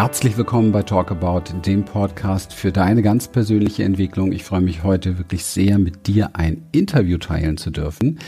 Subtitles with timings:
[0.00, 4.32] Herzlich willkommen bei Talk About, dem Podcast für deine ganz persönliche Entwicklung.
[4.32, 8.18] Ich freue mich heute wirklich sehr, mit dir ein Interview teilen zu dürfen.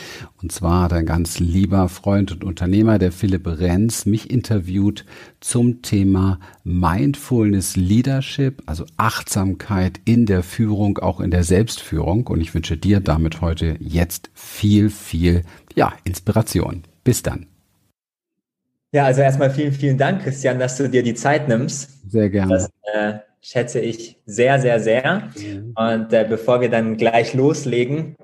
[0.42, 5.06] Und zwar hat ein ganz lieber Freund und Unternehmer, der Philipp Renz, mich interviewt
[5.40, 12.26] zum Thema Mindfulness Leadership, also Achtsamkeit in der Führung, auch in der Selbstführung.
[12.26, 15.40] Und ich wünsche dir damit heute jetzt viel, viel,
[15.74, 16.82] ja, Inspiration.
[17.02, 17.46] Bis dann.
[18.92, 22.10] Ja, also erstmal vielen, vielen Dank, Christian, dass du dir die Zeit nimmst.
[22.10, 22.52] Sehr gerne.
[22.52, 25.30] Das äh, schätze ich sehr, sehr, sehr.
[25.34, 25.72] Mhm.
[25.74, 28.16] Und äh, bevor wir dann gleich loslegen,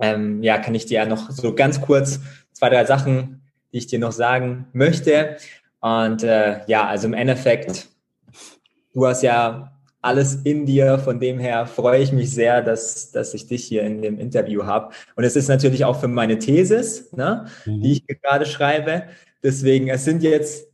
[0.00, 2.20] ähm, ja, kann ich dir ja noch so ganz kurz
[2.52, 5.36] zwei, drei Sachen, die ich dir noch sagen möchte.
[5.80, 7.88] Und äh, ja, also im Endeffekt,
[8.94, 10.98] du hast ja alles in dir.
[10.98, 14.64] Von dem her freue ich mich sehr, dass, dass ich dich hier in dem Interview
[14.64, 14.94] habe.
[15.16, 17.82] Und es ist natürlich auch für meine Thesis, ne, mhm.
[17.82, 19.04] die ich gerade schreibe.
[19.42, 20.68] Deswegen, es sind jetzt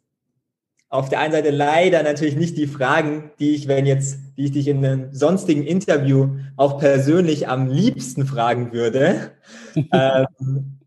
[0.89, 4.52] auf der einen Seite leider natürlich nicht die Fragen, die ich, wenn jetzt, die ich
[4.52, 9.33] dich in einem sonstigen Interview auch persönlich am liebsten fragen würde.
[9.92, 10.78] ähm,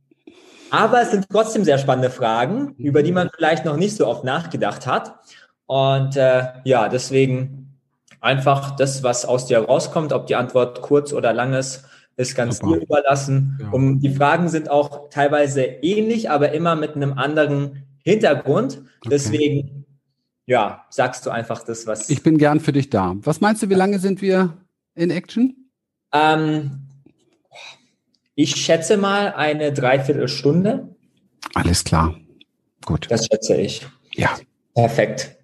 [0.70, 4.24] aber es sind trotzdem sehr spannende Fragen, über die man vielleicht noch nicht so oft
[4.24, 5.16] nachgedacht hat.
[5.66, 7.78] Und äh, ja, deswegen
[8.22, 11.84] einfach das, was aus dir rauskommt, ob die Antwort kurz oder lang ist,
[12.18, 12.74] ist ganz Super.
[12.78, 13.58] dir überlassen.
[13.62, 13.70] Ja.
[13.70, 18.80] Um, die Fragen sind auch teilweise ähnlich, aber immer mit einem anderen Hintergrund.
[18.80, 19.10] Okay.
[19.10, 19.86] Deswegen,
[20.46, 22.10] ja, sagst du einfach das, was.
[22.10, 23.16] Ich bin gern für dich da.
[23.20, 24.58] Was meinst du, wie lange sind wir
[24.96, 25.70] in Action?
[26.12, 26.88] Ähm,
[28.34, 30.96] ich schätze mal eine Dreiviertelstunde.
[31.54, 32.16] Alles klar.
[32.86, 33.08] Gut.
[33.10, 33.86] Das schätze ich.
[34.16, 34.38] Ja.
[34.74, 35.36] Perfekt.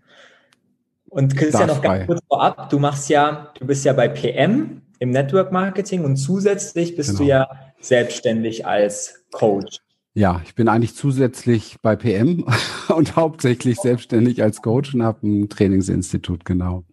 [1.09, 5.09] Und Christian, noch ganz kurz vorab, du machst ja, du bist ja bei PM im
[5.09, 7.19] Network Marketing und zusätzlich bist genau.
[7.19, 7.49] du ja
[7.81, 9.79] selbstständig als Coach.
[10.13, 12.45] Ja, ich bin eigentlich zusätzlich bei PM
[12.95, 16.85] und hauptsächlich selbstständig als Coach und habe ein Trainingsinstitut, genau.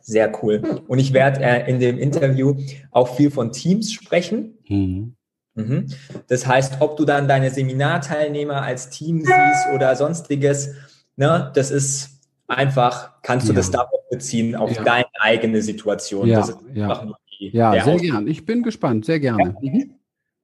[0.00, 0.80] Sehr cool.
[0.88, 2.54] Und ich werde äh, in dem Interview
[2.90, 4.56] auch viel von Teams sprechen.
[4.66, 5.14] Mhm.
[5.56, 5.88] Mhm.
[6.28, 10.70] Das heißt, ob du dann deine Seminarteilnehmer als Team siehst oder sonstiges,
[11.16, 12.15] ne, das ist
[12.48, 13.56] einfach kannst du ja.
[13.56, 14.82] das darauf beziehen, auf ja.
[14.82, 16.28] deine eigene Situation.
[16.28, 17.08] Ja, ja.
[17.40, 18.30] ja sehr gerne.
[18.30, 19.56] Ich bin gespannt, sehr gerne.
[19.60, 19.70] Ja.
[19.70, 19.94] Mhm.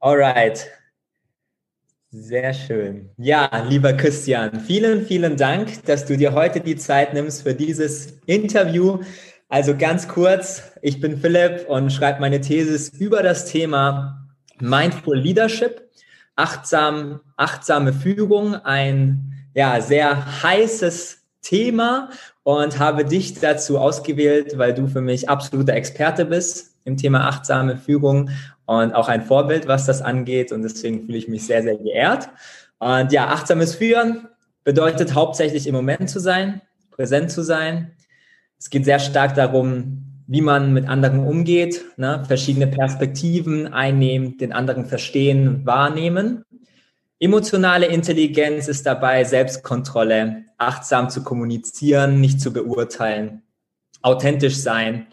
[0.00, 0.68] Alright.
[2.10, 3.08] Sehr schön.
[3.16, 8.18] Ja, lieber Christian, vielen, vielen Dank, dass du dir heute die Zeit nimmst für dieses
[8.26, 8.98] Interview.
[9.48, 14.28] Also ganz kurz, ich bin Philipp und schreibe meine Thesis über das Thema
[14.60, 15.88] Mindful Leadership,
[16.36, 22.10] achtsam, achtsame Führung, ein ja, sehr heißes Thema
[22.44, 27.76] und habe dich dazu ausgewählt, weil du für mich absoluter Experte bist im Thema achtsame
[27.76, 28.30] Führung
[28.66, 30.52] und auch ein Vorbild, was das angeht.
[30.52, 32.28] Und deswegen fühle ich mich sehr, sehr geehrt.
[32.78, 34.28] Und ja, achtsames Führen
[34.64, 37.92] bedeutet hauptsächlich im Moment zu sein, präsent zu sein.
[38.58, 42.24] Es geht sehr stark darum, wie man mit anderen umgeht, ne?
[42.26, 46.44] verschiedene Perspektiven einnehmen, den anderen verstehen, wahrnehmen.
[47.22, 53.42] Emotionale Intelligenz ist dabei Selbstkontrolle, achtsam zu kommunizieren, nicht zu beurteilen,
[54.02, 55.06] authentisch sein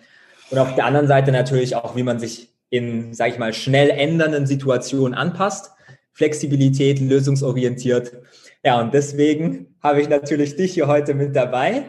[0.50, 3.92] und auf der anderen Seite natürlich auch, wie man sich in, sage ich mal, schnell
[3.92, 5.70] ändernden Situationen anpasst,
[6.12, 8.14] Flexibilität, lösungsorientiert.
[8.64, 11.84] Ja, und deswegen habe ich natürlich dich hier heute mit dabei.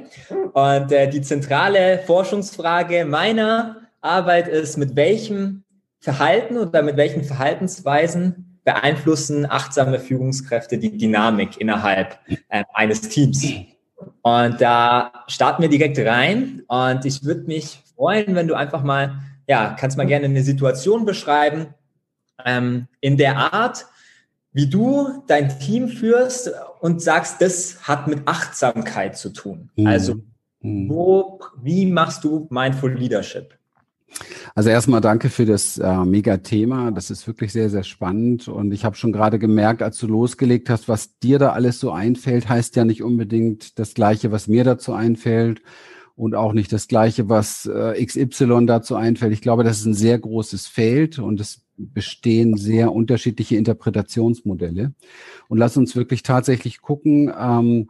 [0.52, 5.64] Und äh, die zentrale Forschungsfrage meiner Arbeit ist, mit welchem
[5.98, 13.44] Verhalten oder mit welchen Verhaltensweisen beeinflussen achtsame Führungskräfte die Dynamik innerhalb äh, eines Teams.
[14.22, 16.62] Und da starten wir direkt rein.
[16.69, 21.04] Und ich würde mich freuen, wenn du einfach mal, ja, kannst mal gerne eine Situation
[21.04, 21.75] beschreiben,
[22.44, 23.87] ähm, in der Art,
[24.53, 26.50] wie du dein Team führst
[26.81, 29.70] und sagst, das hat mit Achtsamkeit zu tun.
[29.76, 29.87] Mhm.
[29.87, 30.15] Also,
[30.60, 30.88] mhm.
[30.88, 33.59] wo, wie machst du Mindful Leadership?
[34.54, 36.91] Also erstmal danke für das äh, Mega-Thema.
[36.91, 38.48] Das ist wirklich sehr, sehr spannend.
[38.48, 41.90] Und ich habe schon gerade gemerkt, als du losgelegt hast, was dir da alles so
[41.90, 45.62] einfällt, heißt ja nicht unbedingt das Gleiche, was mir dazu einfällt.
[46.17, 49.32] Und auch nicht das Gleiche, was äh, XY dazu einfällt.
[49.32, 54.93] Ich glaube, das ist ein sehr großes Feld und es bestehen sehr unterschiedliche Interpretationsmodelle.
[55.49, 57.88] Und lass uns wirklich tatsächlich gucken, ähm,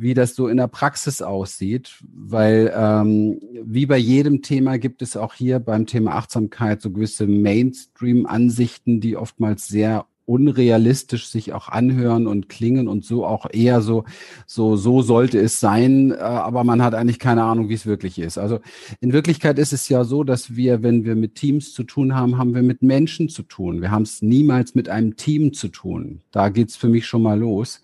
[0.00, 5.16] wie das so in der Praxis aussieht, weil ähm, wie bei jedem Thema gibt es
[5.16, 12.28] auch hier beim Thema Achtsamkeit so gewisse Mainstream-Ansichten, die oftmals sehr unrealistisch sich auch anhören
[12.28, 14.04] und klingen und so auch eher so,
[14.46, 18.16] so, so sollte es sein, äh, aber man hat eigentlich keine Ahnung, wie es wirklich
[18.20, 18.38] ist.
[18.38, 18.60] Also
[19.00, 22.38] in Wirklichkeit ist es ja so, dass wir, wenn wir mit Teams zu tun haben,
[22.38, 23.80] haben wir mit Menschen zu tun.
[23.80, 26.20] Wir haben es niemals mit einem Team zu tun.
[26.30, 27.80] Da geht's für mich schon mal los.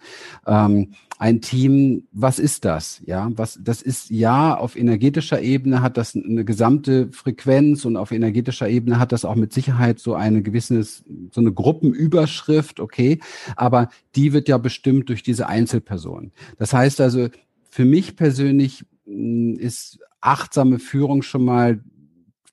[0.47, 3.01] Ähm, ein Team, was ist das?
[3.07, 8.13] Ja, was, das ist ja auf energetischer Ebene hat das eine gesamte Frequenz und auf
[8.13, 11.03] energetischer Ebene hat das auch mit Sicherheit so eine gewisse, so
[11.37, 12.36] eine Gruppenüberschrift,
[12.81, 13.21] okay.
[13.57, 16.33] Aber die wird ja bestimmt durch diese Einzelpersonen.
[16.59, 17.29] Das heißt also,
[17.71, 21.81] für mich persönlich hm, ist achtsame Führung schon mal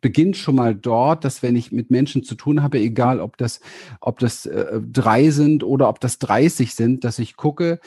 [0.01, 3.61] beginnt schon mal dort, dass wenn ich mit Menschen zu tun habe, egal ob das,
[4.01, 7.79] ob das äh, drei sind oder ob das 30 sind, dass ich gucke,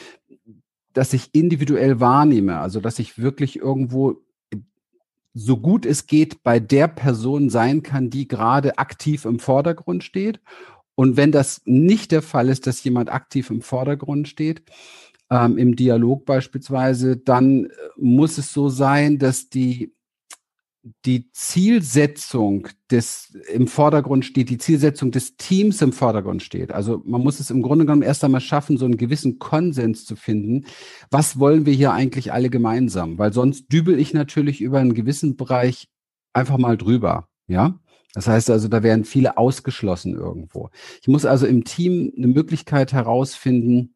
[0.95, 4.17] dass ich individuell wahrnehme, also dass ich wirklich irgendwo
[5.35, 10.41] so gut es geht bei der Person sein kann, die gerade aktiv im Vordergrund steht.
[10.97, 14.63] Und wenn das nicht der Fall ist, dass jemand aktiv im Vordergrund steht,
[15.31, 19.93] ähm, im Dialog beispielsweise, dann äh, muss es so sein, dass die
[21.05, 26.71] die Zielsetzung des im Vordergrund steht, die Zielsetzung des Teams im Vordergrund steht.
[26.71, 30.15] Also man muss es im Grunde genommen erst einmal schaffen, so einen gewissen Konsens zu
[30.15, 30.67] finden.
[31.11, 33.19] Was wollen wir hier eigentlich alle gemeinsam?
[33.19, 35.89] Weil sonst dübel ich natürlich über einen gewissen Bereich
[36.33, 37.29] einfach mal drüber.
[37.49, 37.81] Ja.
[38.17, 40.71] Das heißt also, da werden viele ausgeschlossen irgendwo.
[41.03, 43.95] Ich muss also im Team eine Möglichkeit herausfinden,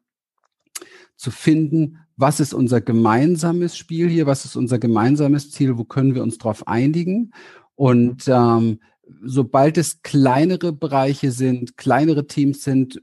[1.15, 6.13] zu finden, was ist unser gemeinsames Spiel hier, was ist unser gemeinsames Ziel, wo können
[6.13, 7.31] wir uns darauf einigen.
[7.73, 8.79] Und ähm,
[9.23, 13.01] sobald es kleinere Bereiche sind, kleinere Teams sind,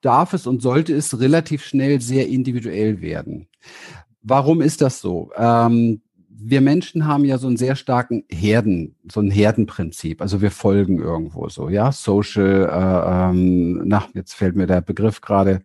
[0.00, 3.48] darf es und sollte es relativ schnell sehr individuell werden.
[4.22, 5.32] Warum ist das so?
[5.36, 6.01] Ähm,
[6.44, 10.20] wir Menschen haben ja so einen sehr starken Herden, so ein Herdenprinzip.
[10.20, 15.20] Also wir folgen irgendwo so, ja, Social, äh, ähm, na, jetzt fällt mir der Begriff
[15.20, 15.62] gerade,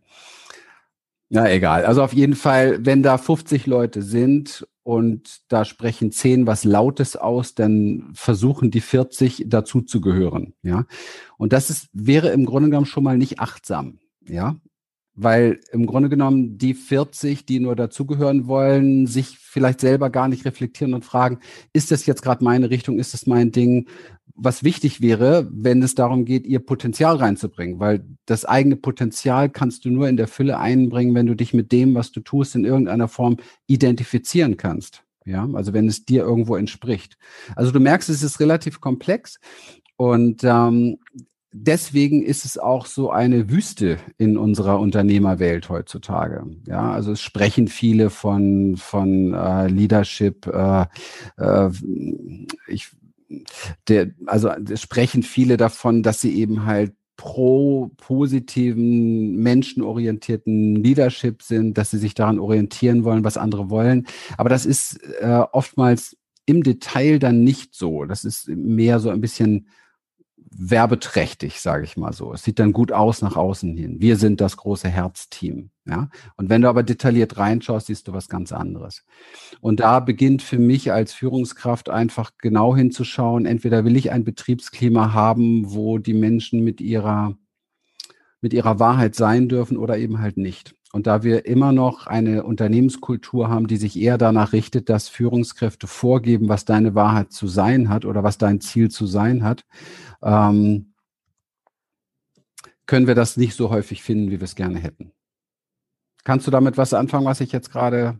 [1.30, 1.86] ja, egal.
[1.86, 7.18] Also auf jeden Fall, wenn da 50 Leute sind und da sprechen 10 was Lautes
[7.18, 10.54] aus, dann versuchen die 40 dazu zu gehören.
[10.64, 10.86] Ja.
[11.38, 14.00] Und das ist, wäre im Grunde genommen schon mal nicht achtsam.
[14.26, 14.56] Ja.
[15.20, 20.46] Weil im Grunde genommen die 40, die nur dazugehören wollen, sich vielleicht selber gar nicht
[20.46, 21.40] reflektieren und fragen,
[21.74, 23.88] ist das jetzt gerade meine Richtung, ist das mein Ding?
[24.38, 29.84] was wichtig wäre, wenn es darum geht, ihr Potenzial reinzubringen, weil das eigene Potenzial kannst
[29.84, 32.64] du nur in der Fülle einbringen, wenn du dich mit dem, was du tust, in
[32.64, 35.04] irgendeiner Form identifizieren kannst.
[35.26, 37.18] Ja, also wenn es dir irgendwo entspricht.
[37.56, 39.40] Also du merkst, es ist relativ komplex
[39.98, 41.00] und ähm,
[41.64, 46.46] deswegen ist es auch so eine Wüste in unserer Unternehmerwelt heutzutage.
[46.68, 50.48] Ja, also es sprechen viele von von äh, Leadership.
[50.48, 50.86] Äh,
[51.38, 51.70] äh,
[52.68, 52.90] ich
[53.88, 61.90] der, also sprechen viele davon, dass sie eben halt pro positiven, menschenorientierten Leadership sind, dass
[61.90, 64.08] sie sich daran orientieren wollen, was andere wollen.
[64.38, 66.16] Aber das ist äh, oftmals
[66.46, 68.06] im Detail dann nicht so.
[68.06, 69.68] Das ist mehr so ein bisschen
[70.38, 72.34] werbeträchtig, sage ich mal so.
[72.34, 73.98] Es sieht dann gut aus nach außen hin.
[74.00, 75.70] Wir sind das große Herzteam.
[75.86, 76.10] Ja?
[76.36, 79.04] Und wenn du aber detailliert reinschaust, siehst du was ganz anderes.
[79.62, 85.14] Und da beginnt für mich als Führungskraft einfach genau hinzuschauen, entweder will ich ein Betriebsklima
[85.14, 87.38] haben, wo die Menschen mit ihrer,
[88.42, 90.77] mit ihrer Wahrheit sein dürfen oder eben halt nicht.
[90.98, 95.86] Und da wir immer noch eine Unternehmenskultur haben, die sich eher danach richtet, dass Führungskräfte
[95.86, 99.64] vorgeben, was deine Wahrheit zu sein hat oder was dein Ziel zu sein hat,
[100.24, 100.94] ähm,
[102.88, 105.12] können wir das nicht so häufig finden, wie wir es gerne hätten.
[106.24, 108.18] Kannst du damit was anfangen, was ich jetzt gerade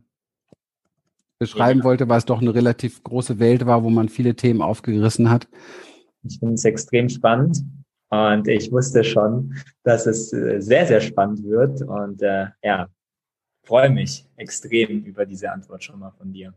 [1.40, 1.86] beschreiben ja.
[1.86, 5.48] wollte, weil es doch eine relativ große Welt war, wo man viele Themen aufgerissen hat?
[6.22, 7.64] Ich finde es extrem spannend
[8.10, 12.88] und ich wusste schon, dass es äh, sehr, sehr spannend wird und äh, ja,
[13.64, 16.54] freue mich extrem über diese Antwort schon mal von dir.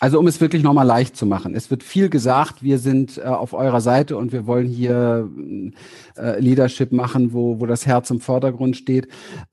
[0.00, 1.54] Also um es wirklich nochmal leicht zu machen.
[1.54, 5.28] Es wird viel gesagt, wir sind äh, auf eurer Seite und wir wollen hier
[6.16, 9.08] äh, Leadership machen, wo, wo das Herz im Vordergrund steht.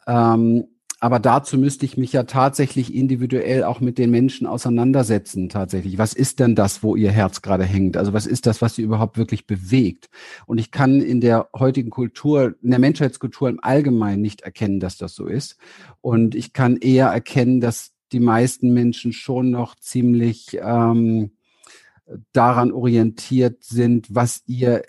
[0.08, 0.68] Ähm,
[1.00, 6.00] aber dazu müsste ich mich ja tatsächlich individuell auch mit den Menschen auseinandersetzen, tatsächlich.
[6.00, 7.98] Was ist denn das, wo ihr Herz gerade hängt?
[7.98, 10.10] Also was ist das, was sie überhaupt wirklich bewegt?
[10.48, 14.98] Und ich kann in der heutigen Kultur, in der Menschheitskultur im Allgemeinen nicht erkennen, dass
[14.98, 15.58] das so ist.
[16.02, 21.32] Und ich kann eher erkennen, dass die meisten Menschen schon noch ziemlich ähm,
[22.32, 24.84] daran orientiert sind, was ihr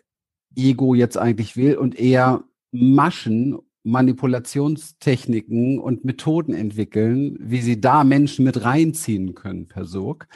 [0.57, 8.45] Ego jetzt eigentlich will und eher Maschen, Manipulationstechniken und Methoden entwickeln, wie sie da Menschen
[8.45, 10.27] mit reinziehen können per Sog.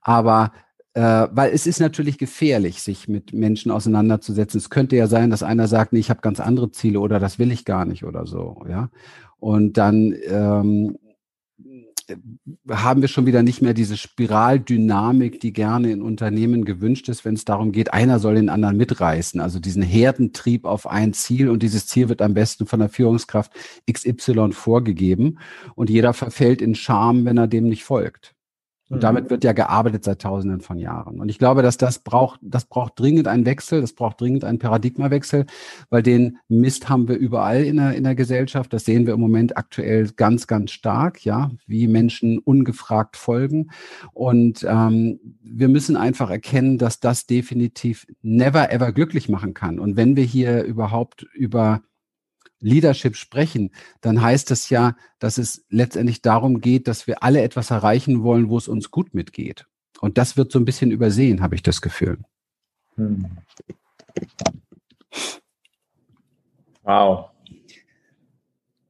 [0.00, 0.52] Aber
[0.94, 4.58] äh, weil es ist natürlich gefährlich, sich mit Menschen auseinanderzusetzen.
[4.58, 7.38] Es könnte ja sein, dass einer sagt, nee, ich habe ganz andere Ziele oder das
[7.38, 8.90] will ich gar nicht oder so, ja.
[9.38, 10.98] Und dann ähm,
[12.68, 17.34] haben wir schon wieder nicht mehr diese Spiraldynamik, die gerne in Unternehmen gewünscht ist, wenn
[17.34, 19.40] es darum geht, einer soll den anderen mitreißen.
[19.40, 23.52] Also diesen Herdentrieb auf ein Ziel und dieses Ziel wird am besten von der Führungskraft
[23.90, 25.38] XY vorgegeben
[25.74, 28.34] und jeder verfällt in Scham, wenn er dem nicht folgt.
[28.90, 29.00] Und mhm.
[29.00, 31.20] damit wird ja gearbeitet seit Tausenden von Jahren.
[31.20, 34.58] Und ich glaube, dass das braucht, das braucht dringend einen Wechsel, das braucht dringend einen
[34.58, 35.46] Paradigmawechsel,
[35.88, 38.72] weil den Mist haben wir überall in der, in der Gesellschaft.
[38.72, 43.70] Das sehen wir im Moment aktuell ganz, ganz stark, ja, wie Menschen ungefragt folgen.
[44.12, 49.78] Und ähm, wir müssen einfach erkennen, dass das definitiv never ever glücklich machen kann.
[49.78, 51.80] Und wenn wir hier überhaupt über
[52.60, 53.70] Leadership sprechen,
[54.00, 58.48] dann heißt das ja, dass es letztendlich darum geht, dass wir alle etwas erreichen wollen,
[58.48, 59.66] wo es uns gut mitgeht.
[60.00, 62.18] Und das wird so ein bisschen übersehen, habe ich das Gefühl.
[62.96, 63.26] Hm.
[66.82, 67.30] Wow.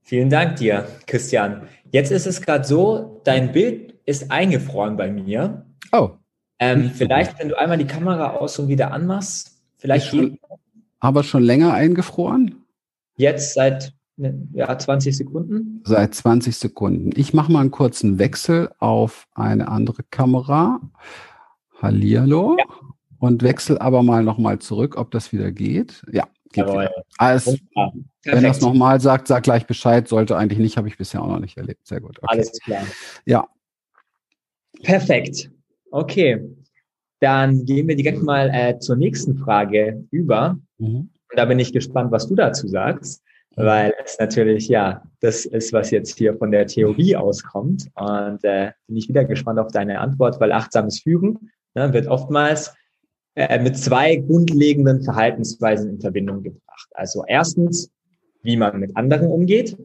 [0.03, 1.69] Vielen Dank dir, Christian.
[1.93, 5.67] Jetzt ist es gerade so, dein Bild ist eingefroren bei mir.
[5.93, 6.11] Oh.
[6.59, 10.09] Ähm, vielleicht, wenn du einmal die Kamera aus und wieder anmachst, vielleicht.
[10.09, 10.39] Schon,
[10.99, 12.60] aber schon länger eingefroren?
[13.21, 15.83] Jetzt seit ja, 20 Sekunden.
[15.85, 17.11] Seit 20 Sekunden.
[17.17, 20.81] Ich mache mal einen kurzen Wechsel auf eine andere Kamera.
[21.83, 22.57] Hallihallo.
[22.59, 22.65] Ja.
[23.19, 26.03] Und wechsel aber mal nochmal zurück, ob das wieder geht.
[26.11, 26.85] Ja, geht Jawohl.
[26.85, 27.05] wieder.
[27.19, 27.59] Also,
[28.25, 30.09] wenn das nochmal sagt, sag gleich Bescheid.
[30.09, 31.87] Sollte eigentlich nicht, habe ich bisher auch noch nicht erlebt.
[31.87, 32.17] Sehr gut.
[32.23, 32.27] Okay.
[32.31, 32.87] Alles klar.
[33.27, 33.47] Ja.
[34.83, 35.51] Perfekt.
[35.91, 36.43] Okay.
[37.21, 40.59] Dann gehen wir direkt mal äh, zur nächsten Frage über.
[40.79, 41.11] Mhm.
[41.31, 43.23] Und da bin ich gespannt, was du dazu sagst,
[43.57, 47.89] weil es natürlich, ja, das ist, was jetzt hier von der Theorie auskommt.
[47.95, 52.75] Und äh, bin ich wieder gespannt auf deine Antwort, weil achtsames Führen ne, wird oftmals
[53.35, 56.89] äh, mit zwei grundlegenden Verhaltensweisen in Verbindung gebracht.
[56.93, 57.91] Also erstens,
[58.43, 59.77] wie man mit anderen umgeht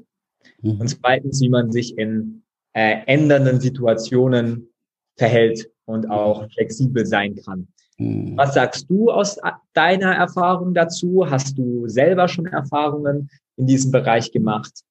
[0.62, 0.82] mhm.
[0.82, 4.70] und zweitens, wie man sich in äh, ändernden Situationen
[5.18, 7.68] verhält und auch flexibel sein kann.
[7.98, 8.38] Mhm.
[8.38, 9.38] Was sagst du aus
[9.74, 11.25] deiner Erfahrung dazu?
[11.30, 14.84] Hast du selber schon Erfahrungen in diesem Bereich gemacht?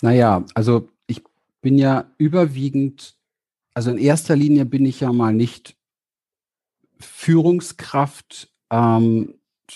[0.00, 1.22] Naja, also ich
[1.60, 3.16] bin ja überwiegend,
[3.74, 5.76] also in erster Linie bin ich ja mal nicht
[6.98, 8.50] Führungskraft.
[8.70, 9.34] Ähm,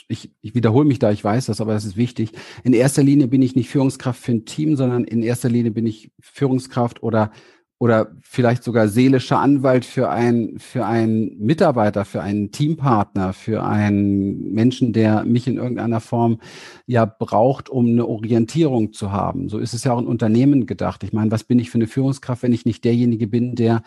[0.08, 2.32] ich, ich wiederhole mich da, ich weiß das, aber das ist wichtig.
[2.62, 5.86] In erster Linie bin ich nicht Führungskraft für ein Team, sondern in erster Linie bin
[5.86, 7.32] ich Führungskraft oder
[7.80, 14.52] oder vielleicht sogar seelischer Anwalt für einen, für einen Mitarbeiter, für einen Teampartner, für einen
[14.52, 16.40] Menschen, der mich in irgendeiner Form
[16.86, 19.48] ja braucht, um eine Orientierung zu haben.
[19.48, 21.04] So ist es ja auch in Unternehmen gedacht.
[21.04, 23.82] Ich meine, was bin ich für eine Führungskraft, wenn ich nicht derjenige bin, der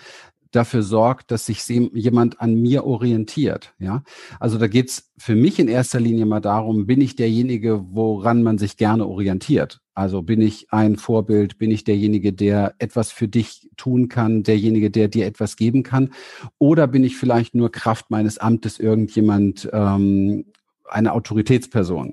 [0.52, 3.74] dafür sorgt, dass sich jemand an mir orientiert.
[3.80, 4.04] Ja,
[4.40, 8.58] also da geht's für mich in erster Linie mal darum, bin ich derjenige, woran man
[8.58, 9.82] sich gerne orientiert.
[9.94, 14.90] Also bin ich ein Vorbild, bin ich derjenige, der etwas für dich tun kann, derjenige,
[14.90, 16.12] der dir etwas geben kann,
[16.60, 20.46] oder bin ich vielleicht nur Kraft meines Amtes irgendjemand, ähm,
[20.86, 22.08] eine Autoritätsperson?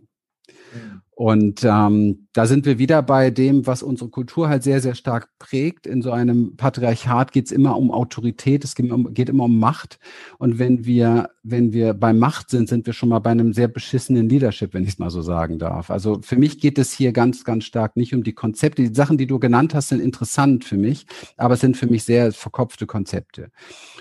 [0.73, 1.03] Mhm.
[1.19, 5.29] Und ähm, da sind wir wieder bei dem, was unsere Kultur halt sehr, sehr stark
[5.41, 5.85] prägt.
[5.85, 9.59] In so einem Patriarchat geht es immer um Autorität, es geht, um, geht immer um
[9.59, 9.99] Macht.
[10.39, 13.67] Und wenn wir, wenn wir bei Macht sind, sind wir schon mal bei einem sehr
[13.67, 15.91] beschissenen Leadership, wenn ich es mal so sagen darf.
[15.91, 18.83] Also für mich geht es hier ganz, ganz stark nicht um die Konzepte.
[18.83, 21.05] Die Sachen, die du genannt hast, sind interessant für mich,
[21.37, 23.51] aber es sind für mich sehr verkopfte Konzepte.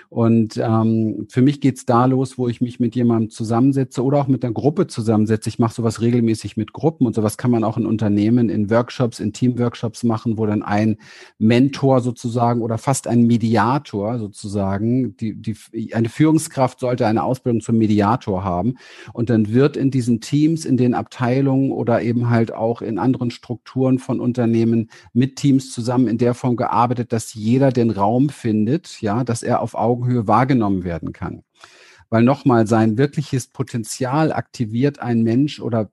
[0.09, 4.19] Und ähm, für mich geht es da los, wo ich mich mit jemandem zusammensetze oder
[4.19, 5.49] auch mit einer Gruppe zusammensetze.
[5.49, 9.19] Ich mache sowas regelmäßig mit Gruppen und sowas kann man auch in Unternehmen, in Workshops,
[9.19, 10.97] in Teamworkshops machen, wo dann ein
[11.39, 17.77] Mentor sozusagen oder fast ein Mediator sozusagen, die, die, eine Führungskraft sollte eine Ausbildung zum
[17.77, 18.75] Mediator haben.
[19.11, 23.29] Und dann wird in diesen Teams, in den Abteilungen oder eben halt auch in anderen
[23.29, 29.01] Strukturen von Unternehmen mit Teams zusammen in der Form gearbeitet, dass jeder den Raum findet,
[29.01, 31.43] ja, dass er auf Augenhöhe wahrgenommen werden kann
[32.09, 35.91] weil nochmal sein wirkliches Potenzial aktiviert ein Mensch oder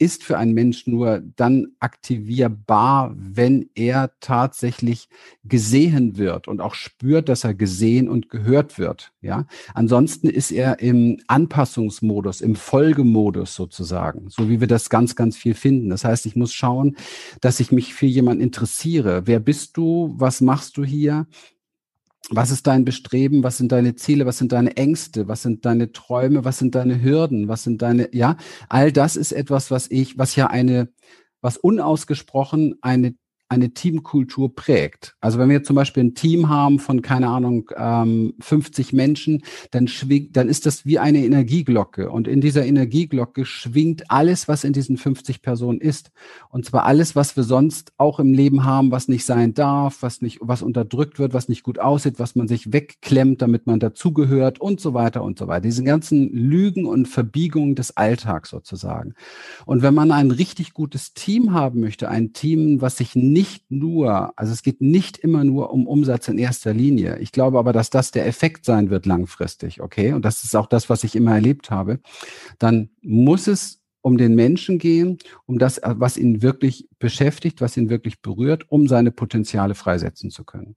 [0.00, 5.10] ist für einen Mensch nur dann aktivierbar, wenn er tatsächlich
[5.44, 9.12] gesehen wird und auch spürt, dass er gesehen und gehört wird.
[9.20, 15.36] Ja, ansonsten ist er im Anpassungsmodus, im Folgemodus sozusagen, so wie wir das ganz, ganz
[15.36, 15.90] viel finden.
[15.90, 16.96] Das heißt, ich muss schauen,
[17.42, 19.26] dass ich mich für jemanden interessiere.
[19.26, 20.14] Wer bist du?
[20.16, 21.26] Was machst du hier?
[22.28, 25.92] Was ist dein Bestreben, was sind deine Ziele, was sind deine Ängste, was sind deine
[25.92, 28.36] Träume, was sind deine Hürden, was sind deine, ja,
[28.68, 30.92] all das ist etwas, was ich, was ja eine,
[31.40, 33.14] was unausgesprochen eine
[33.50, 35.16] eine Teamkultur prägt.
[35.20, 39.42] Also wenn wir zum Beispiel ein Team haben von, keine Ahnung, ähm, 50 Menschen,
[39.72, 42.10] dann schwingt, dann ist das wie eine Energieglocke.
[42.10, 46.12] Und in dieser Energieglocke schwingt alles, was in diesen 50 Personen ist.
[46.48, 50.22] Und zwar alles, was wir sonst auch im Leben haben, was nicht sein darf, was
[50.22, 54.60] nicht, was unterdrückt wird, was nicht gut aussieht, was man sich wegklemmt, damit man dazugehört
[54.60, 55.62] und so weiter und so weiter.
[55.62, 59.14] Diese ganzen Lügen und Verbiegungen des Alltags sozusagen.
[59.66, 63.70] Und wenn man ein richtig gutes Team haben möchte, ein Team, was sich nicht nicht
[63.70, 67.18] nur, also es geht nicht immer nur um Umsatz in erster Linie.
[67.20, 70.12] Ich glaube aber, dass das der Effekt sein wird langfristig, okay?
[70.12, 72.00] Und das ist auch das, was ich immer erlebt habe.
[72.58, 75.16] Dann muss es um den Menschen gehen,
[75.46, 80.44] um das, was ihn wirklich beschäftigt, was ihn wirklich berührt, um seine Potenziale freisetzen zu
[80.44, 80.76] können.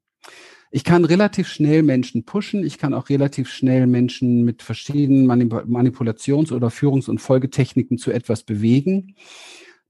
[0.72, 2.64] Ich kann relativ schnell Menschen pushen.
[2.66, 8.44] Ich kann auch relativ schnell Menschen mit verschiedenen Manipulations- oder Führungs- und Folgetechniken zu etwas
[8.44, 9.16] bewegen.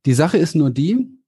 [0.07, 1.22] Die Sache ist nur die,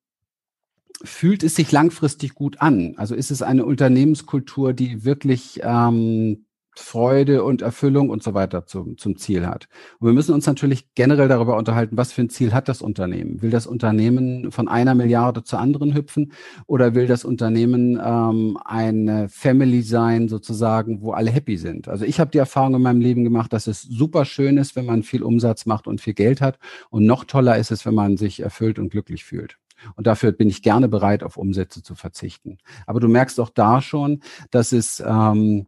[1.03, 2.93] fühlt es sich langfristig gut an?
[2.97, 6.45] Also ist es eine Unternehmenskultur, die wirklich ähm,
[6.77, 9.67] Freude und Erfüllung und so weiter zum, zum Ziel hat.
[9.99, 13.41] Und wir müssen uns natürlich generell darüber unterhalten, was für ein Ziel hat das Unternehmen?
[13.41, 16.33] Will das Unternehmen von einer Milliarde zur anderen hüpfen
[16.67, 21.87] oder will das Unternehmen ähm, eine Family sein, sozusagen, wo alle happy sind?
[21.87, 24.85] Also ich habe die Erfahrung in meinem Leben gemacht, dass es super schön ist, wenn
[24.85, 26.59] man viel Umsatz macht und viel Geld hat.
[26.89, 29.57] Und noch toller ist es, wenn man sich erfüllt und glücklich fühlt.
[29.95, 32.57] Und dafür bin ich gerne bereit, auf Umsätze zu verzichten.
[32.85, 35.67] Aber du merkst auch da schon, dass es, ähm,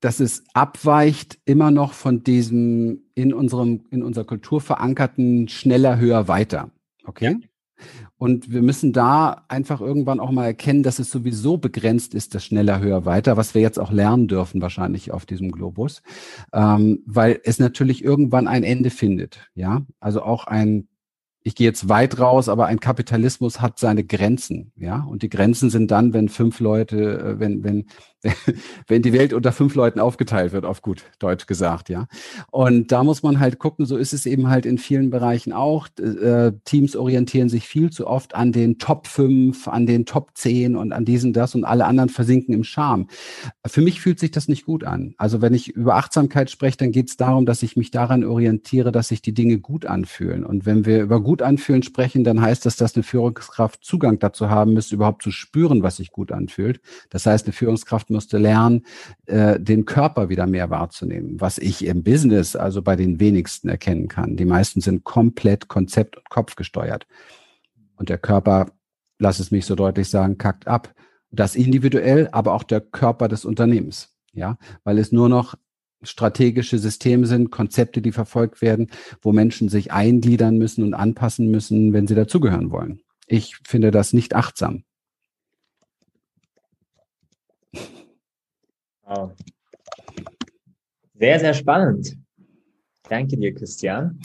[0.00, 6.26] dass es abweicht immer noch von diesem in unserem, in unserer Kultur verankerten schneller, höher,
[6.28, 6.70] weiter.
[7.04, 7.36] Okay?
[7.40, 7.50] Ja.
[8.20, 12.44] Und wir müssen da einfach irgendwann auch mal erkennen, dass es sowieso begrenzt ist, das
[12.44, 16.02] schneller, höher, weiter, was wir jetzt auch lernen dürfen wahrscheinlich auf diesem Globus,
[16.52, 19.48] ähm, weil es natürlich irgendwann ein Ende findet.
[19.54, 20.88] Ja, also auch ein
[21.42, 25.02] ich gehe jetzt weit raus, aber ein Kapitalismus hat seine Grenzen, ja.
[25.04, 27.86] Und die Grenzen sind dann, wenn fünf Leute, äh, wenn, wenn,
[28.86, 32.08] wenn die Welt unter fünf Leuten aufgeteilt wird, auf gut Deutsch gesagt, ja.
[32.50, 35.88] Und da muss man halt gucken, so ist es eben halt in vielen Bereichen auch.
[35.98, 40.76] Äh, Teams orientieren sich viel zu oft an den Top 5, an den Top 10
[40.76, 43.06] und an diesen, das und alle anderen versinken im Charme.
[43.66, 45.14] Für mich fühlt sich das nicht gut an.
[45.16, 48.92] Also wenn ich über Achtsamkeit spreche, dann geht es darum, dass ich mich daran orientiere,
[48.92, 50.44] dass sich die Dinge gut anfühlen.
[50.44, 54.50] Und wenn wir über gut anfühlen sprechen, dann heißt das, dass eine Führungskraft Zugang dazu
[54.50, 56.80] haben müsste, überhaupt zu spüren, was sich gut anfühlt.
[57.08, 58.84] Das heißt, eine Führungskraft musste lernen,
[59.26, 64.08] äh, den Körper wieder mehr wahrzunehmen, was ich im Business also bei den wenigsten erkennen
[64.08, 64.34] kann.
[64.34, 67.06] Die meisten sind komplett konzept- und kopfgesteuert.
[67.94, 68.66] Und der Körper,
[69.20, 70.92] lass es mich so deutlich sagen, kackt ab.
[71.30, 74.16] Das individuell, aber auch der Körper des Unternehmens.
[74.32, 75.54] Ja, weil es nur noch
[76.02, 78.90] strategische Systeme sind, Konzepte, die verfolgt werden,
[79.22, 83.00] wo Menschen sich eingliedern müssen und anpassen müssen, wenn sie dazugehören wollen.
[83.26, 84.84] Ich finde das nicht achtsam.
[89.02, 89.32] Wow.
[91.14, 92.16] Sehr, sehr spannend.
[93.08, 94.20] Danke dir, Christian.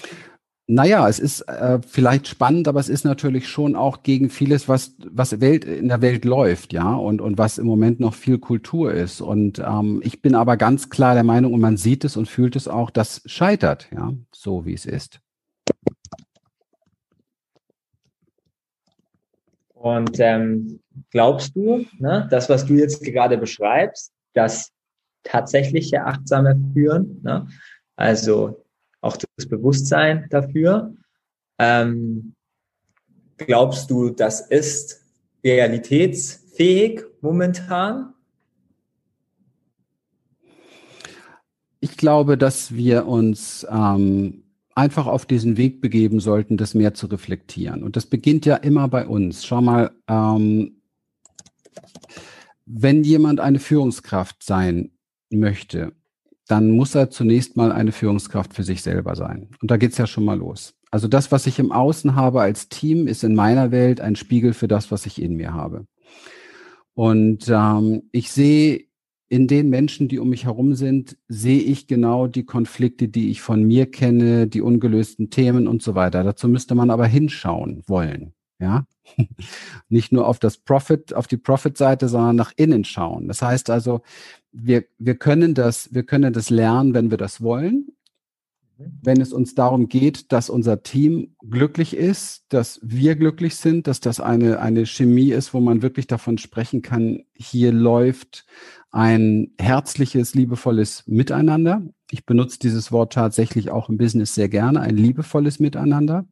[0.68, 4.96] Naja, es ist äh, vielleicht spannend, aber es ist natürlich schon auch gegen vieles, was,
[4.98, 8.92] was Welt, in der Welt läuft, ja, und, und was im Moment noch viel Kultur
[8.92, 9.22] ist.
[9.22, 12.56] Und ähm, ich bin aber ganz klar der Meinung, und man sieht es und fühlt
[12.56, 15.20] es auch, das scheitert, ja, so wie es ist.
[19.76, 20.80] Und ähm,
[21.12, 24.72] glaubst du, ne, das, was du jetzt gerade beschreibst, das
[25.22, 27.48] tatsächliche achtsame Führen, ne,
[27.96, 28.65] also
[29.06, 30.96] auch das Bewusstsein dafür.
[31.60, 32.34] Ähm,
[33.38, 35.02] glaubst du, das ist
[35.44, 38.14] realitätsfähig momentan?
[41.80, 47.06] Ich glaube, dass wir uns ähm, einfach auf diesen Weg begeben sollten, das mehr zu
[47.06, 47.84] reflektieren.
[47.84, 49.46] Und das beginnt ja immer bei uns.
[49.46, 50.82] Schau mal, ähm,
[52.66, 54.92] wenn jemand eine Führungskraft sein
[55.30, 55.94] möchte,
[56.48, 59.50] dann muss er zunächst mal eine Führungskraft für sich selber sein.
[59.62, 60.76] Und da geht's ja schon mal los.
[60.92, 64.54] Also das, was ich im Außen habe als Team, ist in meiner Welt ein Spiegel
[64.54, 65.86] für das, was ich in mir habe.
[66.94, 68.86] Und ähm, ich sehe
[69.28, 73.42] in den Menschen, die um mich herum sind, sehe ich genau die Konflikte, die ich
[73.42, 76.24] von mir kenne, die ungelösten Themen und so weiter.
[76.24, 78.35] Dazu müsste man aber hinschauen wollen.
[78.60, 78.86] Ja,
[79.90, 83.28] nicht nur auf das Profit, auf die Profit-Seite, sondern nach innen schauen.
[83.28, 84.02] Das heißt also,
[84.52, 87.90] wir, wir können das, wir können das lernen, wenn wir das wollen.
[88.78, 94.02] Wenn es uns darum geht, dass unser Team glücklich ist, dass wir glücklich sind, dass
[94.02, 98.46] das eine, eine Chemie ist, wo man wirklich davon sprechen kann, hier läuft
[98.92, 101.84] ein herzliches, liebevolles Miteinander.
[102.12, 106.26] Ich benutze dieses Wort tatsächlich auch im Business sehr gerne, ein liebevolles Miteinander